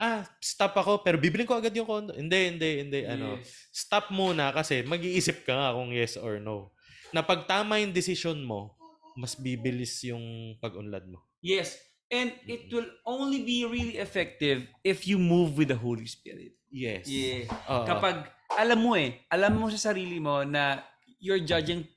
ah, 0.00 0.24
stop 0.40 0.76
ako 0.78 1.02
pero 1.02 1.16
bibilin 1.18 1.48
ko 1.48 1.58
agad 1.58 1.74
yung 1.74 1.88
condo. 1.88 2.12
Hindi, 2.14 2.56
hindi, 2.56 2.70
hindi 2.84 3.00
ano. 3.04 3.40
Yes. 3.40 3.68
Stop 3.72 4.12
muna 4.14 4.52
kasi 4.54 4.84
mag-iisip 4.84 5.44
ka 5.44 5.52
nga 5.52 5.76
kung 5.76 5.90
yes 5.92 6.16
or 6.16 6.40
no. 6.40 6.72
Na 7.12 7.20
pag 7.20 7.44
tama 7.44 7.80
yung 7.80 7.92
decision 7.92 8.40
mo, 8.40 8.76
mas 9.16 9.36
bibilis 9.36 10.00
yung 10.08 10.56
pag-unlad 10.58 11.04
mo. 11.08 11.20
Yes. 11.44 11.76
And 12.12 12.32
it 12.44 12.68
will 12.68 12.88
only 13.08 13.40
be 13.40 13.64
really 13.64 13.96
effective 13.96 14.68
if 14.84 15.08
you 15.08 15.16
move 15.16 15.56
with 15.56 15.72
the 15.72 15.80
Holy 15.80 16.04
Spirit. 16.04 16.52
Yes. 16.68 17.08
Yeah. 17.08 17.48
Oo. 17.68 17.88
Kapag 17.88 18.28
alam 18.52 18.78
mo 18.80 18.92
eh, 18.96 19.24
alam 19.32 19.56
mo 19.56 19.72
sa 19.72 19.92
sarili 19.92 20.20
mo 20.20 20.44
na 20.44 20.84
you're 21.20 21.40
judging 21.40 21.88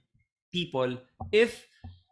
people 0.55 0.95
if 1.35 1.67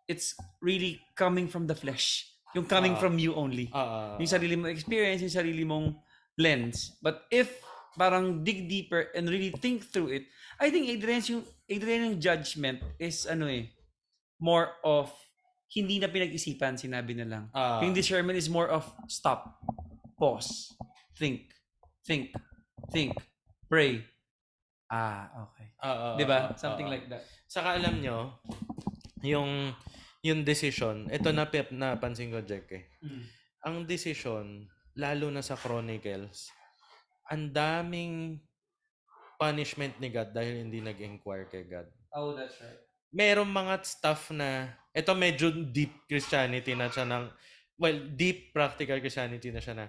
it's 0.07 0.35
really 0.59 0.99
coming 1.15 1.47
from 1.47 1.67
the 1.67 1.75
flesh. 1.75 2.27
Yung 2.53 2.65
coming 2.65 2.93
Ah. 2.93 3.01
from 3.01 3.17
you 3.17 3.33
only. 3.33 3.67
Oo. 3.73 4.17
yung 4.21 4.29
sarili 4.29 4.53
mong 4.53 4.71
experience, 4.71 5.21
yung 5.21 5.33
sarili 5.33 5.65
mong 5.65 5.97
lens. 6.37 6.93
But 7.01 7.25
if 7.29 7.49
parang 7.93 8.41
dig 8.41 8.65
deeper 8.65 9.13
and 9.13 9.29
really 9.29 9.53
think 9.53 9.85
through 9.85 10.09
it, 10.09 10.25
I 10.57 10.69
think 10.69 10.89
Adrian's 10.89 11.29
yung, 11.29 11.45
Adrian 11.65 12.13
yung 12.13 12.17
judgment 12.21 12.81
is 12.97 13.25
ano 13.25 13.45
eh, 13.45 13.69
more 14.37 14.77
of 14.81 15.13
hindi 15.73 15.97
na 15.97 16.05
pinag-isipan, 16.05 16.77
sinabi 16.77 17.17
na 17.17 17.25
lang. 17.25 17.43
Ah. 17.49 17.81
Yung 17.81 17.93
discernment 17.93 18.37
is 18.37 18.45
more 18.45 18.69
of 18.69 18.85
stop, 19.09 19.57
pause, 20.17 20.69
think, 21.17 21.49
think, 22.05 22.29
think, 22.93 23.17
pray. 23.65 24.05
Ah, 24.93 25.49
okay. 25.49 25.73
Oo, 25.81 26.07
'Di 26.21 26.25
ba? 26.29 26.53
Something 26.53 26.85
oo. 26.85 26.93
like 26.93 27.09
that. 27.09 27.25
Saka 27.49 27.81
alam 27.81 27.97
nyo, 27.97 28.37
yung 29.25 29.73
yung 30.23 30.47
decision, 30.47 31.11
ito 31.11 31.29
na 31.35 31.43
napansin 31.45 32.31
ko, 32.31 32.39
Jack 32.39 32.71
eh. 32.71 32.87
Mm. 33.03 33.23
Ang 33.67 33.77
decision, 33.83 34.63
lalo 34.95 35.27
na 35.27 35.43
sa 35.43 35.59
Chronicles, 35.59 36.47
ang 37.27 37.51
daming 37.51 38.39
punishment 39.35 39.99
ni 39.99 40.07
God 40.07 40.31
dahil 40.31 40.63
hindi 40.63 40.79
nag-inquire 40.79 41.51
kay 41.51 41.67
God. 41.67 41.87
Oh, 42.15 42.31
that's 42.31 42.55
right. 42.63 42.79
Merong 43.11 43.51
mga 43.51 43.83
stuff 43.83 44.31
na, 44.31 44.71
ito 44.95 45.11
medyo 45.11 45.51
deep 45.51 46.07
Christianity 46.07 46.71
na 46.71 46.87
siya 46.87 47.03
ng, 47.03 47.27
well, 47.75 47.99
deep 48.15 48.55
practical 48.55 49.03
Christianity 49.03 49.51
na 49.51 49.59
siya 49.59 49.75
na, 49.75 49.85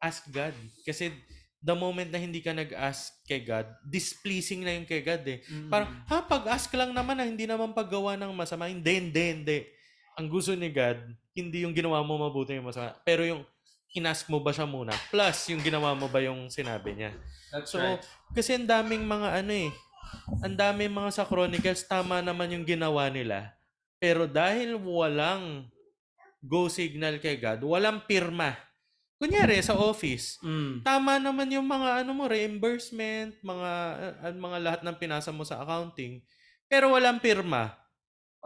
ask 0.00 0.24
God. 0.32 0.56
Kasi 0.82 1.12
the 1.58 1.74
moment 1.74 2.10
na 2.14 2.22
hindi 2.22 2.38
ka 2.38 2.54
nag-ask 2.54 3.26
kay 3.26 3.42
God, 3.42 3.66
displeasing 3.82 4.62
na 4.62 4.78
yung 4.78 4.86
kay 4.86 5.02
God 5.02 5.22
eh. 5.26 5.42
Mm. 5.42 5.70
Parang, 5.70 5.90
ha, 6.06 6.22
pag-ask 6.22 6.70
lang 6.78 6.94
naman 6.94 7.18
na 7.18 7.26
hindi 7.26 7.44
naman 7.50 7.74
paggawa 7.74 8.14
ng 8.14 8.30
masama. 8.30 8.70
Hindi, 8.70 8.92
hindi, 8.94 9.24
hindi. 9.34 9.58
Ang 10.14 10.30
gusto 10.30 10.54
ni 10.54 10.70
God, 10.70 10.98
hindi 11.34 11.66
yung 11.66 11.74
ginawa 11.74 12.02
mo 12.06 12.18
mabuti 12.18 12.54
yung 12.54 12.70
masama. 12.70 12.94
Pero 13.02 13.26
yung 13.26 13.42
inask 13.94 14.30
mo 14.30 14.38
ba 14.38 14.54
siya 14.54 14.70
muna? 14.70 14.94
Plus, 15.10 15.50
yung 15.50 15.62
ginawa 15.62 15.94
mo 15.98 16.06
ba 16.06 16.22
yung 16.22 16.46
sinabi 16.52 16.94
niya? 16.94 17.10
that's 17.50 17.72
So, 17.72 17.80
right. 17.80 18.02
kasi 18.36 18.54
ang 18.54 18.68
daming 18.68 19.02
mga 19.08 19.42
ano 19.42 19.52
eh, 19.52 19.70
ang 20.44 20.54
daming 20.56 20.92
mga 20.92 21.10
sa 21.10 21.24
Chronicles, 21.24 21.84
tama 21.88 22.20
naman 22.20 22.52
yung 22.52 22.66
ginawa 22.66 23.08
nila. 23.08 23.56
Pero 23.98 24.30
dahil 24.30 24.78
walang 24.78 25.66
go 26.38 26.70
signal 26.70 27.18
kay 27.18 27.34
God, 27.40 27.66
walang 27.66 28.06
pirma. 28.06 28.54
Kunyari, 29.18 29.58
sa 29.58 29.74
office, 29.74 30.38
Mm. 30.46 30.86
tama 30.86 31.18
naman 31.18 31.50
yung 31.50 31.66
mga 31.66 32.06
ano 32.06 32.14
mo, 32.14 32.30
reimbursement, 32.30 33.34
mga 33.42 33.70
uh, 34.22 34.30
mga 34.30 34.58
lahat 34.62 34.80
ng 34.86 34.94
pinasa 34.94 35.34
mo 35.34 35.42
sa 35.42 35.58
accounting. 35.58 36.22
Pero 36.70 36.94
walang 36.94 37.18
pirma. 37.18 37.74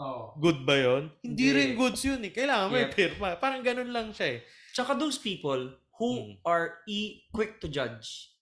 Oh. 0.00 0.32
Good 0.40 0.64
ba 0.64 0.72
yon? 0.80 1.12
Hindi 1.20 1.52
Hindi. 1.52 1.52
rin 1.52 1.70
goods 1.76 2.00
yun 2.00 2.24
eh. 2.24 2.32
Kailangan 2.32 2.72
may 2.72 2.88
Yep. 2.88 2.96
pirma. 2.96 3.36
Parang 3.36 3.60
ganun 3.60 3.92
lang 3.92 4.16
siya 4.16 4.40
eh. 4.40 4.48
Tsaka 4.72 4.96
those 4.96 5.20
people 5.20 5.76
who 6.00 6.08
Mm. 6.16 6.32
are 6.48 6.80
e 6.88 7.28
quick 7.28 7.60
to 7.60 7.68
judge. 7.68 8.32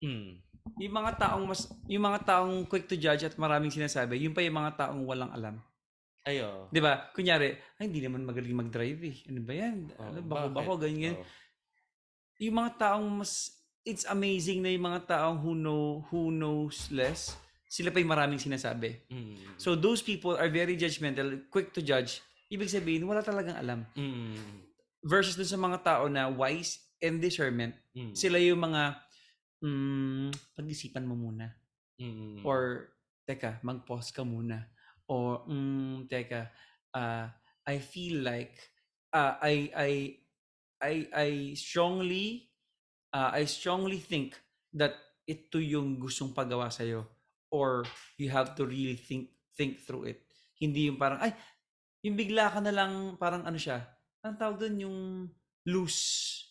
Mm. 0.00 0.40
Yung 0.80 0.94
mga 0.96 1.20
taong 1.20 1.44
mas 1.44 1.68
yung 1.84 2.00
mga 2.00 2.20
taong 2.24 2.64
quick 2.64 2.88
to 2.88 2.96
judge 2.96 3.28
at 3.28 3.36
maraming 3.36 3.68
sinasabi, 3.68 4.16
yun 4.16 4.32
pa 4.32 4.40
yung 4.40 4.56
mga 4.56 4.88
taong 4.88 5.04
walang 5.04 5.28
alam. 5.36 5.60
Ayo. 6.24 6.72
'Di 6.72 6.80
ba? 6.80 7.12
Kunyari, 7.12 7.52
ay 7.76 7.84
hindi 7.92 8.00
naman 8.00 8.24
magaling 8.24 8.56
mag-drive 8.56 9.00
eh. 9.04 9.16
Ano 9.28 9.40
ba 9.44 9.52
'yan? 9.52 9.76
Ano 10.00 10.18
bako 10.24 10.46
bako 10.56 10.72
ganyan. 10.80 11.20
Oh. 11.20 11.28
Yung 12.38 12.56
mga 12.58 12.70
taong 12.78 13.06
mas 13.22 13.54
it's 13.82 14.04
amazing 14.06 14.62
na 14.62 14.70
yung 14.70 14.84
mga 14.84 15.10
taong 15.10 15.38
who 15.40 15.56
know 15.56 16.04
who 16.12 16.28
knows 16.30 16.90
less, 16.92 17.34
sila 17.68 17.92
pa 17.92 18.00
yung 18.00 18.12
maraming 18.12 18.40
sinasabi. 18.40 19.00
Mm. 19.12 19.60
So 19.60 19.76
those 19.76 20.00
people 20.00 20.36
are 20.36 20.48
very 20.48 20.76
judgmental, 20.76 21.44
quick 21.52 21.72
to 21.76 21.84
judge. 21.84 22.24
Ibig 22.48 22.72
sabihin, 22.72 23.04
wala 23.04 23.20
talagang 23.20 23.60
alam. 23.60 23.84
Mm. 23.92 24.64
Versus 25.04 25.36
dun 25.36 25.48
sa 25.48 25.60
mga 25.60 25.78
tao 25.84 26.04
na 26.08 26.32
wise 26.32 26.80
and 26.98 27.20
discernment, 27.20 27.76
Mm. 27.92 28.14
sila 28.16 28.38
yung 28.40 28.62
mga 28.62 28.96
mm, 29.58 30.54
pag-isipan 30.54 31.02
mo 31.02 31.18
muna. 31.18 31.50
Mm. 31.98 32.46
Or, 32.46 32.94
teka, 33.26 33.58
mag-pause 33.66 34.14
ka 34.14 34.22
muna. 34.22 34.70
Or, 35.10 35.42
mm, 35.50 36.06
teka, 36.06 36.46
uh, 36.94 37.26
I 37.66 37.76
feel 37.82 38.22
like, 38.22 38.54
uh, 39.10 39.34
I, 39.42 39.54
I, 39.74 39.90
I, 40.82 41.08
I 41.10 41.28
strongly, 41.54 42.50
uh, 43.12 43.30
I 43.34 43.44
strongly 43.44 43.98
think 43.98 44.38
that 44.74 44.94
ito 45.28 45.58
yung 45.58 45.98
gustong 45.98 46.32
pagawa 46.32 46.70
sa'yo. 46.72 47.04
Or, 47.50 47.84
you 48.20 48.28
have 48.28 48.54
to 48.56 48.68
really 48.68 48.96
think, 48.96 49.32
think 49.56 49.80
through 49.82 50.12
it. 50.12 50.20
Hindi 50.60 50.92
yung 50.92 51.00
parang, 51.00 51.20
ay, 51.22 51.32
yung 52.04 52.14
bigla 52.14 52.52
ka 52.52 52.60
na 52.60 52.70
lang, 52.70 53.16
parang 53.16 53.42
ano 53.42 53.56
siya, 53.56 53.82
ang 54.22 54.36
tawag 54.36 54.58
doon 54.60 54.76
yung 54.84 54.98
loose 55.68 56.02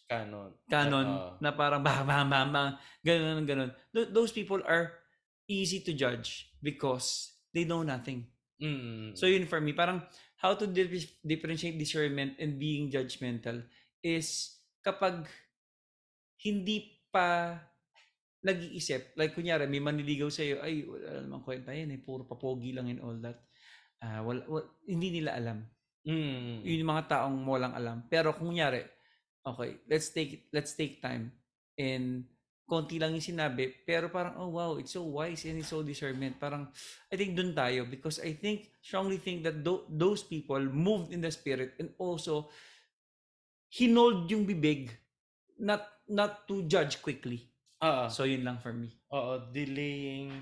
canon. 0.07 0.53
canon 0.69 1.07
Oo. 1.07 1.29
na 1.41 1.51
parang 1.51 1.81
bang 1.81 2.05
bang 2.05 2.27
bang 2.29 2.49
bang 2.53 2.71
ganun 3.03 3.43
ganun. 3.43 3.71
Th- 3.91 4.09
those 4.13 4.31
people 4.31 4.61
are 4.63 4.93
easy 5.49 5.81
to 5.83 5.91
judge 5.91 6.53
because 6.61 7.35
they 7.51 7.65
know 7.65 7.81
nothing. 7.81 8.29
Mm. 8.61 9.17
So 9.17 9.27
yun 9.27 9.49
for 9.49 9.59
me, 9.59 9.73
parang 9.73 10.05
how 10.37 10.53
to 10.53 10.65
dif- 10.69 11.17
differentiate 11.25 11.77
discernment 11.81 12.37
and 12.39 12.61
being 12.61 12.93
judgmental 12.93 13.65
is 14.07 14.55
kapag 14.79 15.27
hindi 16.39 16.95
pa 17.11 17.59
nag-iisip, 18.39 19.17
like 19.19 19.35
kunyari 19.35 19.67
may 19.67 19.83
manliligaw 19.83 20.31
sa'yo, 20.31 20.63
ay 20.63 20.87
wala 20.87 21.25
namang 21.27 21.43
kwenta 21.43 21.75
yan 21.75 21.91
eh, 21.91 21.99
puro 21.99 22.23
papogi 22.23 22.71
lang 22.71 22.87
and 22.87 23.03
all 23.03 23.17
that. 23.19 23.43
Ah, 23.99 24.21
wala, 24.23 24.45
wala- 24.47 24.69
hindi 24.87 25.19
nila 25.19 25.35
alam 25.35 25.59
Mm. 26.07 26.63
yun 26.63 26.79
yung 26.79 26.91
mga 26.95 27.07
taong 27.11 27.43
walang 27.43 27.75
alam. 27.75 27.99
Pero 28.07 28.31
kung 28.31 28.55
kunyari, 28.55 28.79
okay, 29.43 29.83
let's 29.91 30.07
take 30.15 30.31
it- 30.39 30.47
let's 30.55 30.71
take 30.71 31.03
time 31.03 31.35
and 31.75 32.23
konti 32.63 32.95
lang 32.95 33.11
yung 33.11 33.23
sinabi, 33.23 33.75
pero 33.83 34.07
parang, 34.07 34.39
oh 34.39 34.51
wow, 34.55 34.79
it's 34.79 34.95
so 34.95 35.03
wise 35.03 35.43
and 35.43 35.59
it's 35.59 35.71
so 35.71 35.83
discernment. 35.83 36.39
Parang, 36.39 36.67
I 37.11 37.15
think 37.19 37.35
dun 37.35 37.51
tayo 37.51 37.83
because 37.83 38.23
I 38.23 38.35
think, 38.39 38.71
strongly 38.79 39.19
think 39.19 39.43
that 39.43 39.59
tho- 39.63 39.87
those 39.91 40.23
people 40.23 40.59
moved 40.63 41.11
in 41.11 41.19
the 41.19 41.31
spirit 41.31 41.75
and 41.79 41.91
also 41.99 42.47
hinold 43.77 44.25
yung 44.33 44.49
bibig 44.49 44.89
not 45.61 45.85
not 46.09 46.49
to 46.49 46.65
judge 46.65 46.97
quickly. 47.05 47.45
Oo. 47.85 48.09
So 48.09 48.25
yun 48.25 48.41
lang 48.41 48.57
for 48.57 48.73
me. 48.73 48.89
Oo, 49.13 49.53
delaying. 49.53 50.33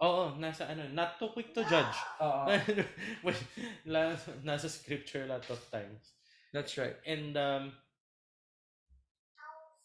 Oo, 0.00 0.36
nasa 0.36 0.68
ano, 0.68 0.88
not 0.92 1.16
too 1.20 1.32
quick 1.32 1.52
to 1.56 1.64
judge. 1.64 1.96
La- 3.92 4.16
nasa 4.44 4.68
scripture 4.68 5.24
a 5.24 5.30
lot 5.36 5.44
of 5.48 5.60
times. 5.72 6.16
That's 6.52 6.76
right. 6.76 6.96
And 7.08 7.36
um 7.36 7.64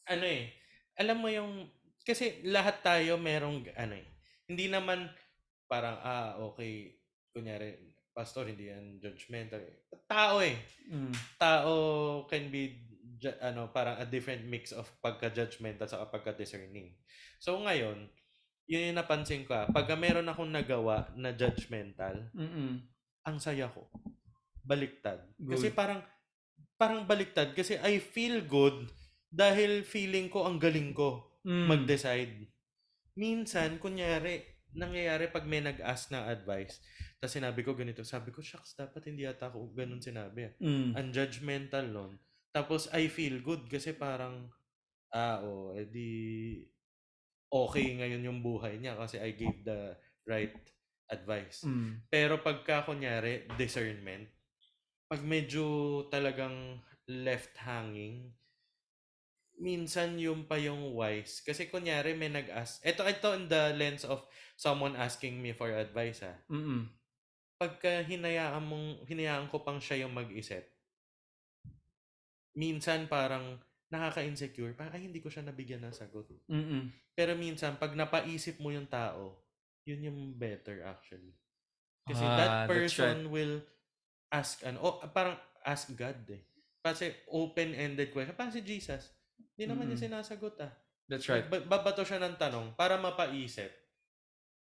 ano 0.06 0.26
eh, 0.26 0.52
alam 1.00 1.20
mo 1.20 1.32
yung 1.32 1.68
kasi 2.06 2.44
lahat 2.46 2.84
tayo 2.84 3.18
merong 3.18 3.66
ano 3.76 3.96
eh. 3.98 4.08
Hindi 4.46 4.70
naman 4.70 5.10
parang 5.66 5.98
ah 6.04 6.38
okay, 6.52 6.96
kunyari 7.34 7.95
pastor 8.16 8.48
hindi 8.48 8.72
yan 8.72 8.98
judgmental. 8.98 9.60
Tao 10.08 10.40
eh. 10.40 10.56
Mm. 10.88 11.12
Tao 11.36 11.74
can 12.26 12.48
be 12.48 12.80
ano 13.44 13.68
parang 13.70 14.00
a 14.00 14.06
different 14.06 14.48
mix 14.48 14.72
of 14.72 14.88
pagka-judgmental 15.04 15.86
sa 15.86 16.08
pagka-discerning. 16.08 16.96
So 17.38 17.60
ngayon, 17.60 18.08
yun 18.66 18.88
yung 18.92 18.98
napansin 18.98 19.44
ko. 19.44 19.54
ah. 19.54 19.68
Pagka 19.68 19.94
meron 19.94 20.26
akong 20.26 20.50
nagawa 20.50 21.12
na 21.14 21.36
judgmental, 21.36 22.32
Mm-mm. 22.32 22.80
ang 23.22 23.38
saya 23.38 23.68
ko. 23.68 23.92
Baliktad. 24.64 25.22
Kasi 25.38 25.70
Good. 25.70 25.78
parang 25.78 26.02
parang 26.76 27.04
baliktad 27.04 27.52
kasi 27.52 27.80
I 27.80 28.00
feel 28.00 28.44
good 28.44 28.92
dahil 29.32 29.84
feeling 29.84 30.28
ko 30.28 30.48
ang 30.48 30.58
galing 30.58 30.92
ko 30.92 31.36
Mm. 31.46 31.68
mag-decide. 31.70 32.50
Minsan, 33.14 33.78
kunyari, 33.78 34.42
nangyayari 34.76 35.32
pag 35.32 35.48
may 35.48 35.64
nag-ask 35.64 36.12
ng 36.12 36.26
advice, 36.28 36.84
tapos 37.18 37.34
sinabi 37.34 37.64
ko 37.64 37.74
ganito, 37.74 38.04
sabi 38.04 38.30
ko, 38.30 38.44
shucks, 38.44 38.76
dapat 38.76 39.08
hindi 39.10 39.24
ata 39.24 39.50
ako 39.50 39.72
ganun 39.74 40.04
sinabi. 40.04 40.52
ah." 40.52 40.54
Mm. 40.60 40.92
Ang 40.94 41.08
judgmental 41.16 41.88
nun. 41.88 42.20
Tapos 42.52 42.88
I 42.92 43.08
feel 43.08 43.40
good 43.40 43.68
kasi 43.68 43.96
parang, 43.96 44.52
ah, 45.16 45.40
oh, 45.44 45.76
edi 45.76 46.64
okay 47.50 47.96
ngayon 47.96 48.28
yung 48.28 48.40
buhay 48.44 48.76
niya 48.80 49.00
kasi 49.00 49.16
I 49.20 49.32
gave 49.36 49.64
the 49.64 49.96
right 50.28 50.56
advice. 51.10 51.64
Mm. 51.64 52.04
Pero 52.12 52.42
pagka 52.42 52.84
kunyari, 52.84 53.48
discernment, 53.56 54.28
pag 55.06 55.22
medyo 55.22 55.66
talagang 56.10 56.82
left 57.06 57.54
hanging, 57.62 58.34
minsan 59.60 60.20
yung 60.20 60.48
pa 60.48 60.60
yung 60.60 60.96
wise. 60.96 61.40
Kasi 61.44 61.72
kunyari 61.72 62.16
may 62.16 62.32
nag-ask. 62.32 62.84
Ito, 62.84 63.08
ito 63.08 63.30
in 63.36 63.48
the 63.48 63.72
lens 63.76 64.04
of 64.04 64.24
someone 64.60 64.96
asking 65.00 65.40
me 65.40 65.56
for 65.56 65.72
advice 65.72 66.24
ha. 66.24 66.36
Mm-mm. 66.52 66.88
Pagka 67.56 68.04
hinayaan 68.04 68.64
mong, 68.68 69.08
hinayaan 69.08 69.48
ko 69.48 69.64
pang 69.64 69.80
siya 69.80 70.04
yung 70.04 70.12
mag-isip, 70.12 70.68
minsan 72.56 73.08
parang 73.08 73.56
nakaka-insecure. 73.88 74.76
Parang, 74.76 75.00
ay, 75.00 75.08
hindi 75.08 75.24
ko 75.24 75.32
siya 75.32 75.48
nabigyan 75.48 75.88
ng 75.88 75.96
sagot. 75.96 76.28
Mm-mm. 76.52 76.92
Pero 77.16 77.32
minsan, 77.40 77.80
pag 77.80 77.96
napaisip 77.96 78.60
mo 78.60 78.76
yung 78.76 78.92
tao, 78.92 79.40
yun 79.88 80.12
yung 80.12 80.20
better 80.36 80.84
actually. 80.84 81.32
Kasi 82.04 82.26
Ah, 82.28 82.36
that 82.36 82.52
person 82.68 83.32
will 83.32 83.64
ask, 84.34 84.60
ano, 84.68 84.84
oh, 84.84 84.96
parang 85.16 85.40
ask 85.64 85.88
God 85.96 86.28
eh. 86.28 86.44
Kasi 86.84 87.10
open-ended 87.32 88.12
question. 88.12 88.36
Parang 88.36 88.54
si 88.54 88.62
Jesus. 88.62 89.15
Hindi 89.56 89.64
naman 89.72 89.88
niya 89.88 89.98
Mm-mm. 89.98 90.06
sinasagot 90.12 90.56
ah. 90.62 90.72
That's 91.08 91.26
right. 91.32 91.48
Ba- 91.48 91.64
babato 91.64 92.04
siya 92.04 92.20
ng 92.20 92.36
tanong 92.36 92.76
para 92.76 93.00
mapaisip. 93.00 93.72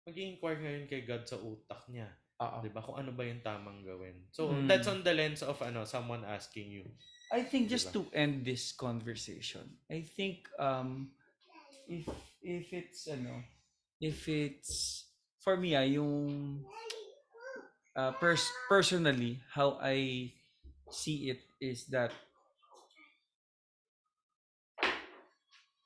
Mag-inquire 0.06 0.60
ngayon 0.60 0.86
kay 0.86 1.01
God 1.01 1.23
sa 1.25 1.39
utak 1.39 1.88
niya. 1.89 2.12
Oo. 2.43 2.60
'Di 2.62 2.69
ba? 2.69 2.84
Kung 2.84 2.99
ano 2.99 3.10
ba 3.15 3.23
yung 3.23 3.39
tamang 3.41 3.82
gawin. 3.82 4.27
So, 4.29 4.51
Mm. 4.51 4.67
that's 4.67 4.86
on 4.86 5.01
the 5.01 5.15
lens 5.15 5.41
of 5.41 5.56
ano, 5.63 5.88
someone 5.88 6.21
asking 6.27 6.69
you. 6.69 6.86
I 7.34 7.41
think 7.41 7.71
just 7.71 7.89
Diba? 7.89 8.03
to 8.06 8.12
end 8.13 8.45
this 8.45 8.75
conversation, 8.75 9.65
I 9.89 10.06
think 10.06 10.45
um 10.62 11.10
if 11.89 12.06
if 12.43 12.69
it's 12.69 13.10
ano, 13.10 13.41
if 13.97 14.27
it's 14.29 15.08
for 15.41 15.58
me 15.58 15.73
ah 15.73 15.88
yung 15.88 16.62
uh, 17.95 18.12
pers- 18.19 18.53
personally 18.69 19.39
how 19.49 19.79
I 19.82 20.29
see 20.91 21.32
it 21.34 21.41
is 21.58 21.89
that 21.89 22.12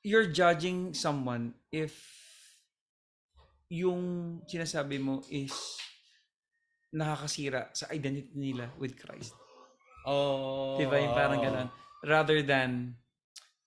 you're 0.07 0.31
judging 0.31 0.95
someone 0.95 1.51
if 1.67 1.91
yung 3.67 4.39
sinasabi 4.47 5.03
mo 5.03 5.19
is 5.27 5.51
nakakasira 6.95 7.67
sa 7.75 7.91
identity 7.91 8.31
nila 8.31 8.71
with 8.79 8.95
Christ. 8.95 9.35
Oh. 10.07 10.79
Di 10.79 10.87
ba? 10.87 11.03
Yung 11.03 11.11
parang 11.11 11.39
ganun. 11.43 11.67
Rather 12.07 12.39
than, 12.39 12.95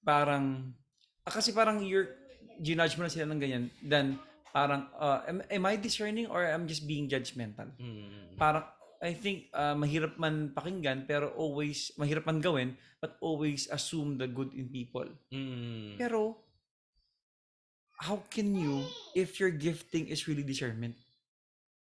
parang, 0.00 0.72
ah, 1.29 1.33
kasi 1.37 1.53
parang 1.53 1.85
you're, 1.85 2.16
ginudge 2.64 2.96
mo 2.96 3.05
na 3.05 3.12
sila 3.12 3.29
ng 3.29 3.37
ganyan, 3.37 3.64
then 3.85 4.16
parang, 4.48 4.88
uh, 4.96 5.20
am, 5.29 5.44
am 5.44 5.64
I 5.68 5.76
discerning 5.76 6.24
or 6.33 6.40
I'm 6.40 6.64
just 6.64 6.88
being 6.88 7.05
judgmental? 7.05 7.68
Mm. 7.76 8.40
Parang, 8.40 8.64
I 9.00 9.16
think, 9.16 9.48
uh, 9.56 9.72
mahirap 9.72 10.20
man 10.20 10.52
pakinggan, 10.52 11.08
pero 11.08 11.32
always, 11.32 11.88
mahirap 11.96 12.28
man 12.28 12.44
gawin, 12.44 12.76
but 13.00 13.16
always 13.24 13.64
assume 13.72 14.20
the 14.20 14.28
good 14.28 14.52
in 14.52 14.68
people. 14.68 15.08
Mm. 15.32 15.96
Pero, 15.96 16.36
how 17.96 18.20
can 18.28 18.52
you, 18.52 18.84
if 19.16 19.40
your 19.40 19.48
gifting 19.48 20.04
is 20.12 20.28
really 20.28 20.44
discernment? 20.44 20.96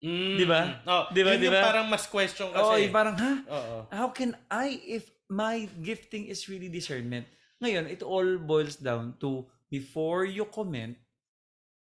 Mm. 0.03 0.35
Di 0.35 0.45
ba? 0.45 0.61
Oh, 0.83 1.07
Di 1.07 1.23
ba, 1.23 1.39
di 1.39 1.47
yung 1.47 1.55
ba? 1.55 1.63
parang 1.63 1.87
mas 1.87 2.03
question 2.03 2.51
kasi. 2.51 2.91
Yung 2.91 2.91
parang, 2.91 3.15
ha? 3.15 3.33
Oo. 3.47 3.77
how 3.95 4.11
can 4.11 4.35
I, 4.51 4.83
if 4.83 5.07
my 5.31 5.71
gifting 5.79 6.27
is 6.27 6.51
really 6.51 6.67
discernment? 6.67 7.23
Ngayon, 7.63 7.87
it 7.87 8.03
all 8.03 8.35
boils 8.37 8.75
down 8.75 9.15
to, 9.23 9.47
before 9.71 10.27
you 10.27 10.43
comment, 10.51 10.99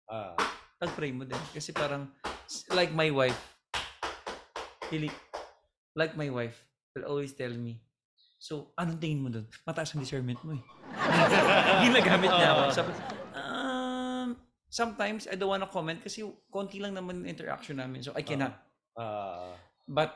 Ah. 0.06 0.38
pag-pray 0.78 1.10
mo 1.10 1.26
din. 1.26 1.40
Kasi 1.50 1.74
parang, 1.74 2.06
like 2.70 2.94
my 2.94 3.10
wife, 3.10 3.40
Hili, 4.92 5.08
like 5.94 6.14
my 6.14 6.28
wife, 6.28 6.58
will 6.94 7.06
always 7.06 7.32
tell 7.32 7.50
me, 7.50 7.80
so, 8.38 8.74
anong 8.76 9.00
tingin 9.00 9.22
mo 9.22 9.28
dun? 9.30 9.46
Mataas 9.64 9.94
ang 9.94 10.02
discernment 10.02 10.36
mo 10.44 10.52
eh. 10.52 10.62
Ginagamit 11.88 12.28
niya 12.28 12.48
ako. 12.52 12.62
Sabi, 12.70 12.90
um, 13.32 14.28
sometimes, 14.68 15.24
I 15.24 15.34
don't 15.34 15.48
wanna 15.48 15.70
comment 15.70 16.02
kasi 16.02 16.20
konti 16.52 16.76
lang 16.78 16.92
naman 16.92 17.24
interaction 17.24 17.80
namin. 17.80 18.04
So, 18.04 18.12
I 18.12 18.20
cannot. 18.20 18.52
Ah. 18.94 19.56
But, 19.88 20.12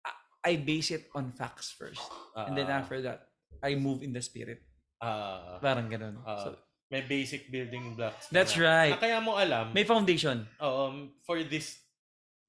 I- 0.00 0.20
I 0.48 0.56
base 0.56 0.90
it 0.90 1.10
on 1.12 1.28
facts 1.30 1.70
first. 1.70 2.00
And 2.34 2.56
then 2.56 2.72
Ah. 2.72 2.80
after 2.80 3.04
that, 3.04 3.28
I 3.60 3.76
move 3.76 4.00
in 4.00 4.16
the 4.16 4.22
spirit. 4.24 4.64
Ah. 5.04 5.60
Parang 5.60 5.92
ganun. 5.92 6.24
Ah. 6.24 6.40
So, 6.40 6.48
may 6.88 7.04
basic 7.04 7.52
building 7.52 7.96
blocks. 7.96 8.32
That's 8.32 8.56
na- 8.56 8.64
right. 8.64 8.92
Na 8.96 9.02
kaya 9.02 9.18
mo 9.20 9.36
alam, 9.36 9.76
may 9.76 9.84
foundation. 9.84 10.48
um, 10.56 11.12
for 11.26 11.42
this 11.44 11.83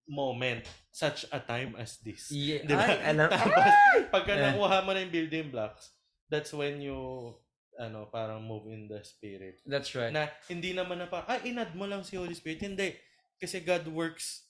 moment, 0.08 0.66
such 0.92 1.26
a 1.32 1.40
time 1.40 1.74
as 1.78 1.98
this. 2.00 2.30
Yeah. 2.30 2.62
Di 2.64 2.74
ba? 2.74 2.86
Ay, 2.86 2.98
alam- 3.14 3.30
Tapos, 3.34 3.66
pagka 4.14 4.32
Eh. 4.34 4.42
nakuha 4.42 4.86
mo 4.86 4.94
na 4.94 5.02
yung 5.02 5.14
building 5.14 5.48
blocks, 5.50 5.92
that's 6.30 6.54
when 6.54 6.80
you, 6.80 7.34
ano, 7.76 8.08
parang 8.08 8.46
move 8.46 8.70
in 8.70 8.88
the 8.88 9.02
spirit. 9.02 9.60
That's 9.66 9.92
right. 9.94 10.14
Na 10.14 10.30
hindi 10.48 10.72
naman 10.72 11.02
na 11.02 11.10
pa, 11.10 11.26
ah, 11.26 11.42
inad 11.42 11.74
mo 11.74 11.86
lang 11.86 12.06
si 12.06 12.16
Holy 12.16 12.34
Spirit. 12.34 12.62
Hindi. 12.62 12.94
Kasi 13.36 13.60
God 13.60 13.90
works 13.90 14.46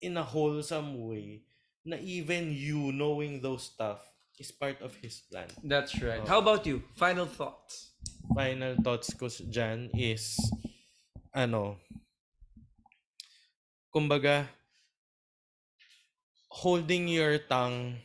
in 0.00 0.16
a 0.16 0.24
wholesome 0.24 0.96
way 1.06 1.44
na 1.84 1.96
even 2.00 2.50
you 2.50 2.90
knowing 2.90 3.40
those 3.40 3.64
stuff 3.68 4.02
is 4.38 4.50
part 4.50 4.78
of 4.82 4.94
His 4.98 5.20
plan. 5.26 5.46
That's 5.62 5.94
right. 6.02 6.22
Oh. 6.22 6.28
How 6.28 6.38
about 6.40 6.66
you? 6.66 6.82
Final 6.96 7.26
thoughts. 7.26 7.92
Final 8.34 8.74
thoughts 8.82 9.10
ko 9.14 9.26
dyan 9.28 9.90
is, 9.94 10.36
ano, 11.30 11.78
kumbaga, 13.90 14.46
holding 16.48 17.08
your 17.08 17.36
tongue 17.44 18.00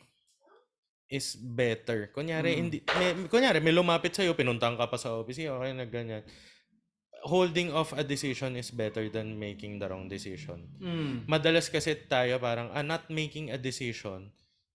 is 1.08 1.36
better. 1.36 2.10
Kunyari, 2.12 2.56
Mm. 2.56 2.58
hindi, 2.60 2.78
may, 2.96 3.10
kunyari, 3.28 3.60
may 3.60 3.72
lumapit 3.72 4.12
sa'yo, 4.12 4.34
pinuntahan 4.34 4.76
ka 4.76 4.88
pa 4.88 4.96
sa 4.96 5.14
office, 5.16 5.40
okay 5.40 5.72
na 5.72 5.86
ganyan. 5.86 6.24
Holding 7.24 7.72
off 7.72 7.96
a 7.96 8.04
decision 8.04 8.52
is 8.52 8.68
better 8.68 9.08
than 9.08 9.40
making 9.40 9.80
the 9.80 9.88
wrong 9.88 10.12
decision. 10.12 10.68
Mm. 10.76 11.24
Madalas 11.24 11.72
kasi 11.72 11.96
tayo 12.04 12.36
parang, 12.36 12.68
ah, 12.76 12.84
not 12.84 13.08
making 13.08 13.48
a 13.48 13.56
decision 13.56 14.28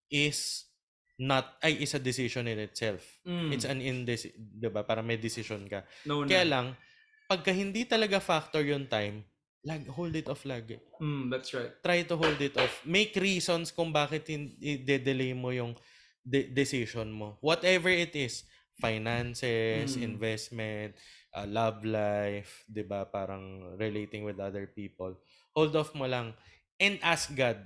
is 0.10 0.66
not, 1.22 1.60
ay, 1.62 1.78
is 1.86 1.94
a 1.94 2.02
decision 2.02 2.50
in 2.50 2.58
itself. 2.58 3.06
Mm. 3.22 3.54
It's 3.54 3.68
an 3.70 3.84
indec, 3.86 4.34
di 4.34 4.70
ba? 4.72 4.82
Para 4.82 5.06
may 5.06 5.22
decision 5.22 5.70
ka. 5.70 5.86
no, 6.10 6.26
no. 6.26 6.30
Kaya 6.30 6.48
lang, 6.48 6.74
pagka 7.30 7.54
hindi 7.54 7.86
talaga 7.86 8.18
factor 8.18 8.66
yung 8.66 8.90
time, 8.90 9.22
lag, 9.64 9.84
hold 9.92 10.16
it 10.16 10.28
off 10.28 10.44
lagi. 10.44 10.80
Mm, 11.00 11.28
that's 11.28 11.52
right. 11.52 11.72
Try 11.84 12.08
to 12.08 12.16
hold 12.16 12.40
it 12.40 12.56
off. 12.56 12.72
Make 12.88 13.16
reasons 13.16 13.72
kung 13.72 13.92
bakit 13.92 14.28
i-delay 14.30 15.36
mo 15.36 15.52
yung 15.52 15.76
de- 16.24 16.48
decision 16.48 17.12
mo. 17.12 17.36
Whatever 17.44 17.92
it 17.92 18.16
is, 18.16 18.48
finances, 18.80 20.00
Mm. 20.00 20.16
investment, 20.16 20.96
uh, 21.36 21.44
love 21.44 21.84
life, 21.84 22.64
'di 22.66 22.88
ba? 22.88 23.04
Parang 23.04 23.76
relating 23.76 24.24
with 24.24 24.40
other 24.40 24.72
people. 24.72 25.20
Hold 25.52 25.76
off 25.76 25.92
mo 25.92 26.08
lang 26.08 26.32
and 26.80 26.96
ask 27.04 27.28
God 27.36 27.60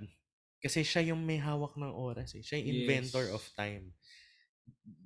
kasi 0.58 0.82
siya 0.82 1.14
yung 1.14 1.22
may 1.22 1.38
hawak 1.38 1.78
ng 1.78 1.94
oras 1.94 2.34
eh. 2.34 2.42
Siya 2.42 2.58
yung 2.58 2.82
inventor 2.82 3.30
Yes. 3.30 3.36
of 3.38 3.44
time. 3.54 3.94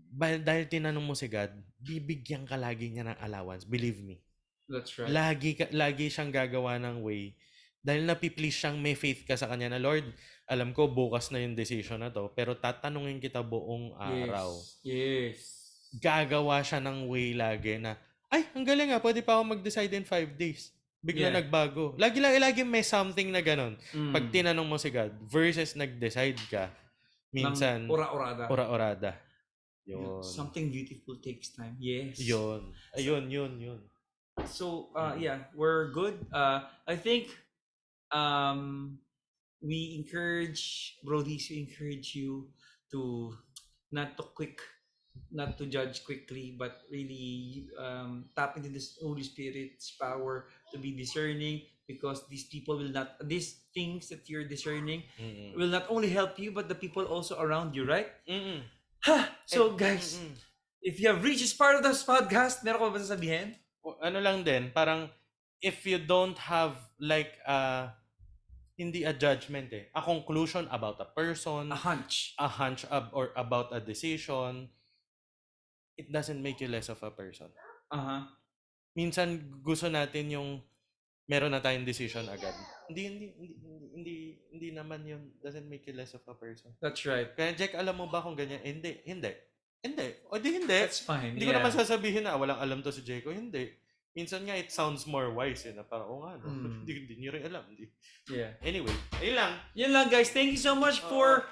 Ba- 0.07 0.39
dahil 0.39 0.65
tinanong 0.65 1.03
mo 1.03 1.13
si 1.13 1.27
God, 1.27 1.51
bibigyan 1.77 2.47
ka 2.47 2.55
lagi 2.55 2.87
niya 2.87 3.11
ng 3.11 3.19
allowance. 3.19 3.67
Believe 3.67 3.99
me. 3.99 4.23
That's 4.67 4.91
right. 4.99 5.09
Lagi, 5.09 5.55
ka, 5.55 5.71
lagi 5.71 6.11
siyang 6.11 6.31
gagawa 6.31 6.75
ng 6.77 6.99
way. 7.01 7.33
Dahil 7.79 8.03
napiplease 8.03 8.67
siyang 8.67 8.75
may 8.77 8.99
faith 8.99 9.23
ka 9.23 9.39
sa 9.39 9.47
kanya 9.47 9.71
na, 9.71 9.79
Lord, 9.79 10.03
alam 10.47 10.75
ko 10.75 10.91
bukas 10.91 11.31
na 11.31 11.39
yung 11.39 11.55
decision 11.55 12.03
na 12.03 12.11
to, 12.11 12.27
pero 12.35 12.55
tatanungin 12.55 13.23
kita 13.23 13.39
buong 13.39 13.95
araw. 13.95 14.59
Yes. 14.83 15.55
Gagawa 16.03 16.59
siya 16.63 16.83
ng 16.83 17.07
way 17.07 17.31
lagi 17.31 17.79
na, 17.79 17.95
ay, 18.27 18.43
ang 18.51 18.67
galing 18.67 18.91
nga, 18.91 18.99
pwede 18.99 19.23
pa 19.23 19.39
ako 19.39 19.55
mag-decide 19.55 19.91
in 19.95 20.03
five 20.03 20.35
days. 20.35 20.75
Bigla 20.99 21.31
Yeah. 21.31 21.39
nagbago. 21.39 21.95
Lagi 21.95 22.19
lang, 22.19 22.35
lagi 22.35 22.67
may 22.67 22.83
something 22.83 23.31
na 23.31 23.39
ganon. 23.39 23.79
Mm. 23.95 24.11
Pag 24.11 24.25
tinanong 24.35 24.67
mo 24.67 24.75
si 24.75 24.91
God, 24.91 25.15
versus 25.31 25.79
nag-decide 25.79 26.35
ka, 26.51 26.67
minsan, 27.31 27.87
Ng 27.87 27.91
ora-orada. 27.91 28.43
ora-orada. 28.51 29.11
Yun. 29.87 30.19
Something 30.19 30.67
beautiful 30.67 31.15
takes 31.23 31.55
time. 31.55 31.79
Yes. 31.79 32.19
Yun. 32.19 32.75
Ayun, 32.99 33.31
yun, 33.31 33.51
yun. 33.55 33.79
So, 34.45 34.89
uh, 34.95 35.15
yeah, 35.17 35.49
we're 35.55 35.89
good. 35.91 36.21
Uh, 36.31 36.69
I 36.87 36.95
think 36.95 37.33
um, 38.11 38.99
we 39.61 39.97
encourage, 39.97 40.97
Brodies, 41.05 41.49
we 41.49 41.65
encourage 41.65 42.13
you 42.13 42.47
to 42.91 43.33
not 43.91 44.15
to 44.17 44.23
quick, 44.35 44.61
not 45.31 45.57
to 45.57 45.65
judge 45.65 46.05
quickly, 46.05 46.55
but 46.57 46.81
really 46.91 47.67
um, 47.79 48.25
tap 48.35 48.57
into 48.57 48.69
this 48.69 48.97
Holy 49.01 49.23
Spirit's 49.23 49.91
power 49.91 50.47
to 50.71 50.77
be 50.77 50.91
discerning 50.91 51.61
because 51.87 52.27
these 52.29 52.45
people 52.45 52.77
will 52.77 52.91
not, 52.91 53.15
these 53.27 53.65
things 53.73 54.09
that 54.09 54.29
you're 54.29 54.43
discerning 54.45 55.03
Mm-mm. 55.19 55.55
will 55.57 55.67
not 55.71 55.85
only 55.89 56.09
help 56.09 56.37
you, 56.37 56.51
but 56.51 56.69
the 56.69 56.75
people 56.75 57.05
also 57.05 57.39
around 57.39 57.75
you, 57.75 57.85
right? 57.85 58.07
Mm-mm. 58.29 58.61
Ha! 59.05 59.29
So, 59.45 59.73
Eh, 59.73 59.77
guys, 59.77 60.19
mm-mm. 60.19 60.35
if 60.81 60.99
you 60.99 61.07
have 61.07 61.23
reached 61.23 61.41
this 61.41 61.53
part 61.53 61.75
of 61.75 61.83
this 61.83 62.03
podcast, 62.03 62.63
meron 62.63 62.79
ka 62.79 62.89
ba 62.91 62.99
sasabihin? 62.99 63.55
Ano 64.01 64.19
lang 64.19 64.43
din, 64.43 64.71
parang 64.75 65.07
if 65.63 65.85
you 65.87 65.97
don't 65.97 66.37
have 66.37 66.77
like 66.99 67.37
uh 67.47 67.89
hindi 68.77 69.01
a 69.01 69.13
judgment 69.13 69.73
eh, 69.73 69.89
a 69.97 70.01
conclusion 70.05 70.69
about 70.69 71.01
a 71.01 71.07
person, 71.09 71.73
A 71.73 71.77
hunch. 71.77 72.37
a 72.37 72.45
hunch 72.45 72.85
ab- 72.93 73.09
or 73.09 73.33
about 73.33 73.73
a 73.73 73.81
decision, 73.81 74.69
it 75.97 76.13
doesn't 76.13 76.37
make 76.37 76.61
you 76.61 76.69
less 76.69 76.85
of 76.93 77.01
a 77.01 77.09
person. 77.09 77.49
Uh-huh. 77.89 78.21
Minsan 78.93 79.61
gusto 79.65 79.89
natin 79.89 80.29
yung 80.29 80.49
meron 81.25 81.49
na 81.49 81.59
tayong 81.59 81.89
decision 81.89 82.29
agad. 82.29 82.53
Hindi 82.85 83.01
hindi 83.09 83.25
hindi 83.33 83.55
hindi, 83.97 84.15
hindi 84.53 84.69
naman 84.77 85.01
yun 85.09 85.21
doesn't 85.41 85.65
make 85.65 85.89
you 85.89 85.97
less 85.97 86.13
of 86.13 86.21
a 86.29 86.37
person. 86.37 86.69
That's 86.77 87.01
right. 87.09 87.33
Kaya 87.33 87.57
Jack, 87.57 87.73
alam 87.73 87.97
mo 87.97 88.05
ba 88.05 88.21
kung 88.21 88.37
ganyan? 88.37 88.61
Hindi, 88.61 89.01
hindi. 89.09 89.33
Hindi. 89.87 90.07
O 90.27 90.35
di 90.35 90.49
hindi. 90.59 90.67
That's 90.67 90.99
fine. 90.99 91.39
Hindi 91.39 91.47
ko 91.47 91.55
naman 91.55 91.71
sasabihin 91.71 92.27
na 92.27 92.35
walang 92.35 92.59
alam 92.59 92.83
to 92.83 92.91
si 92.91 93.01
Jeko. 93.07 93.31
Hindi. 93.31 93.71
Minsan 94.17 94.49
nga 94.49 94.57
it 94.57 94.73
sounds 94.73 95.05
more 95.05 95.29
wise 95.29 95.63
eh, 95.69 95.73
na 95.77 95.85
parang, 95.85 96.09
oo 96.09 96.19
nga, 96.25 96.41
no? 96.41 96.49
Mm. 96.49 96.73
Hindi, 96.81 96.91
hindi 97.05 97.13
nyo 97.21 97.29
rin 97.37 97.43
alam. 97.45 97.63
Hindi. 97.69 97.85
Yeah. 98.33 98.57
Anyway, 98.65 98.95
ayun 99.21 99.37
lang. 99.37 99.51
Yun 99.77 99.91
lang 99.93 100.09
guys. 100.09 100.33
Thank 100.33 100.49
you 100.49 100.57
so 100.57 100.73
much 100.73 101.05
for 101.05 101.45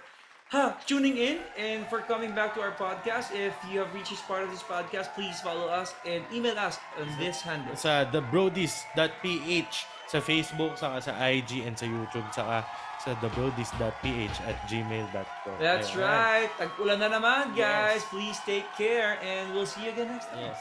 ha, 0.50 0.74
tuning 0.90 1.14
in 1.14 1.46
and 1.62 1.86
for 1.94 2.02
coming 2.02 2.34
back 2.34 2.58
to 2.58 2.66
our 2.66 2.74
podcast. 2.74 3.30
If 3.38 3.54
you 3.70 3.86
have 3.86 3.94
reached 3.94 4.10
this 4.10 4.26
part 4.26 4.42
of 4.42 4.50
this 4.50 4.66
podcast, 4.66 5.14
please 5.14 5.38
follow 5.46 5.70
us 5.70 5.94
and 6.10 6.26
email 6.34 6.58
us 6.58 6.82
on 6.98 7.06
this 7.22 7.46
handle. 7.46 7.78
Sa 7.78 8.10
thebrodies.ph 8.10 9.96
sa 10.06 10.22
Facebook, 10.22 10.78
saka 10.78 11.02
sa 11.02 11.14
IG 11.18 11.66
and 11.66 11.74
sa 11.74 11.86
YouTube, 11.90 12.26
saka 12.30 12.66
sa 13.06 13.14
thebrodies.ph 13.22 14.38
at 14.50 14.58
gmail.com. 14.66 15.56
That's 15.62 15.94
Ayan. 15.94 16.02
right. 16.02 16.50
Tag-ulan 16.58 16.98
na 16.98 17.10
naman 17.14 17.54
guys. 17.54 18.02
Yes. 18.02 18.10
Please 18.10 18.38
take 18.42 18.66
care 18.74 19.22
and 19.22 19.54
we'll 19.54 19.70
see 19.70 19.86
you 19.86 19.94
again 19.94 20.10
next 20.10 20.34
time. 20.34 20.50
Yes. 20.50 20.58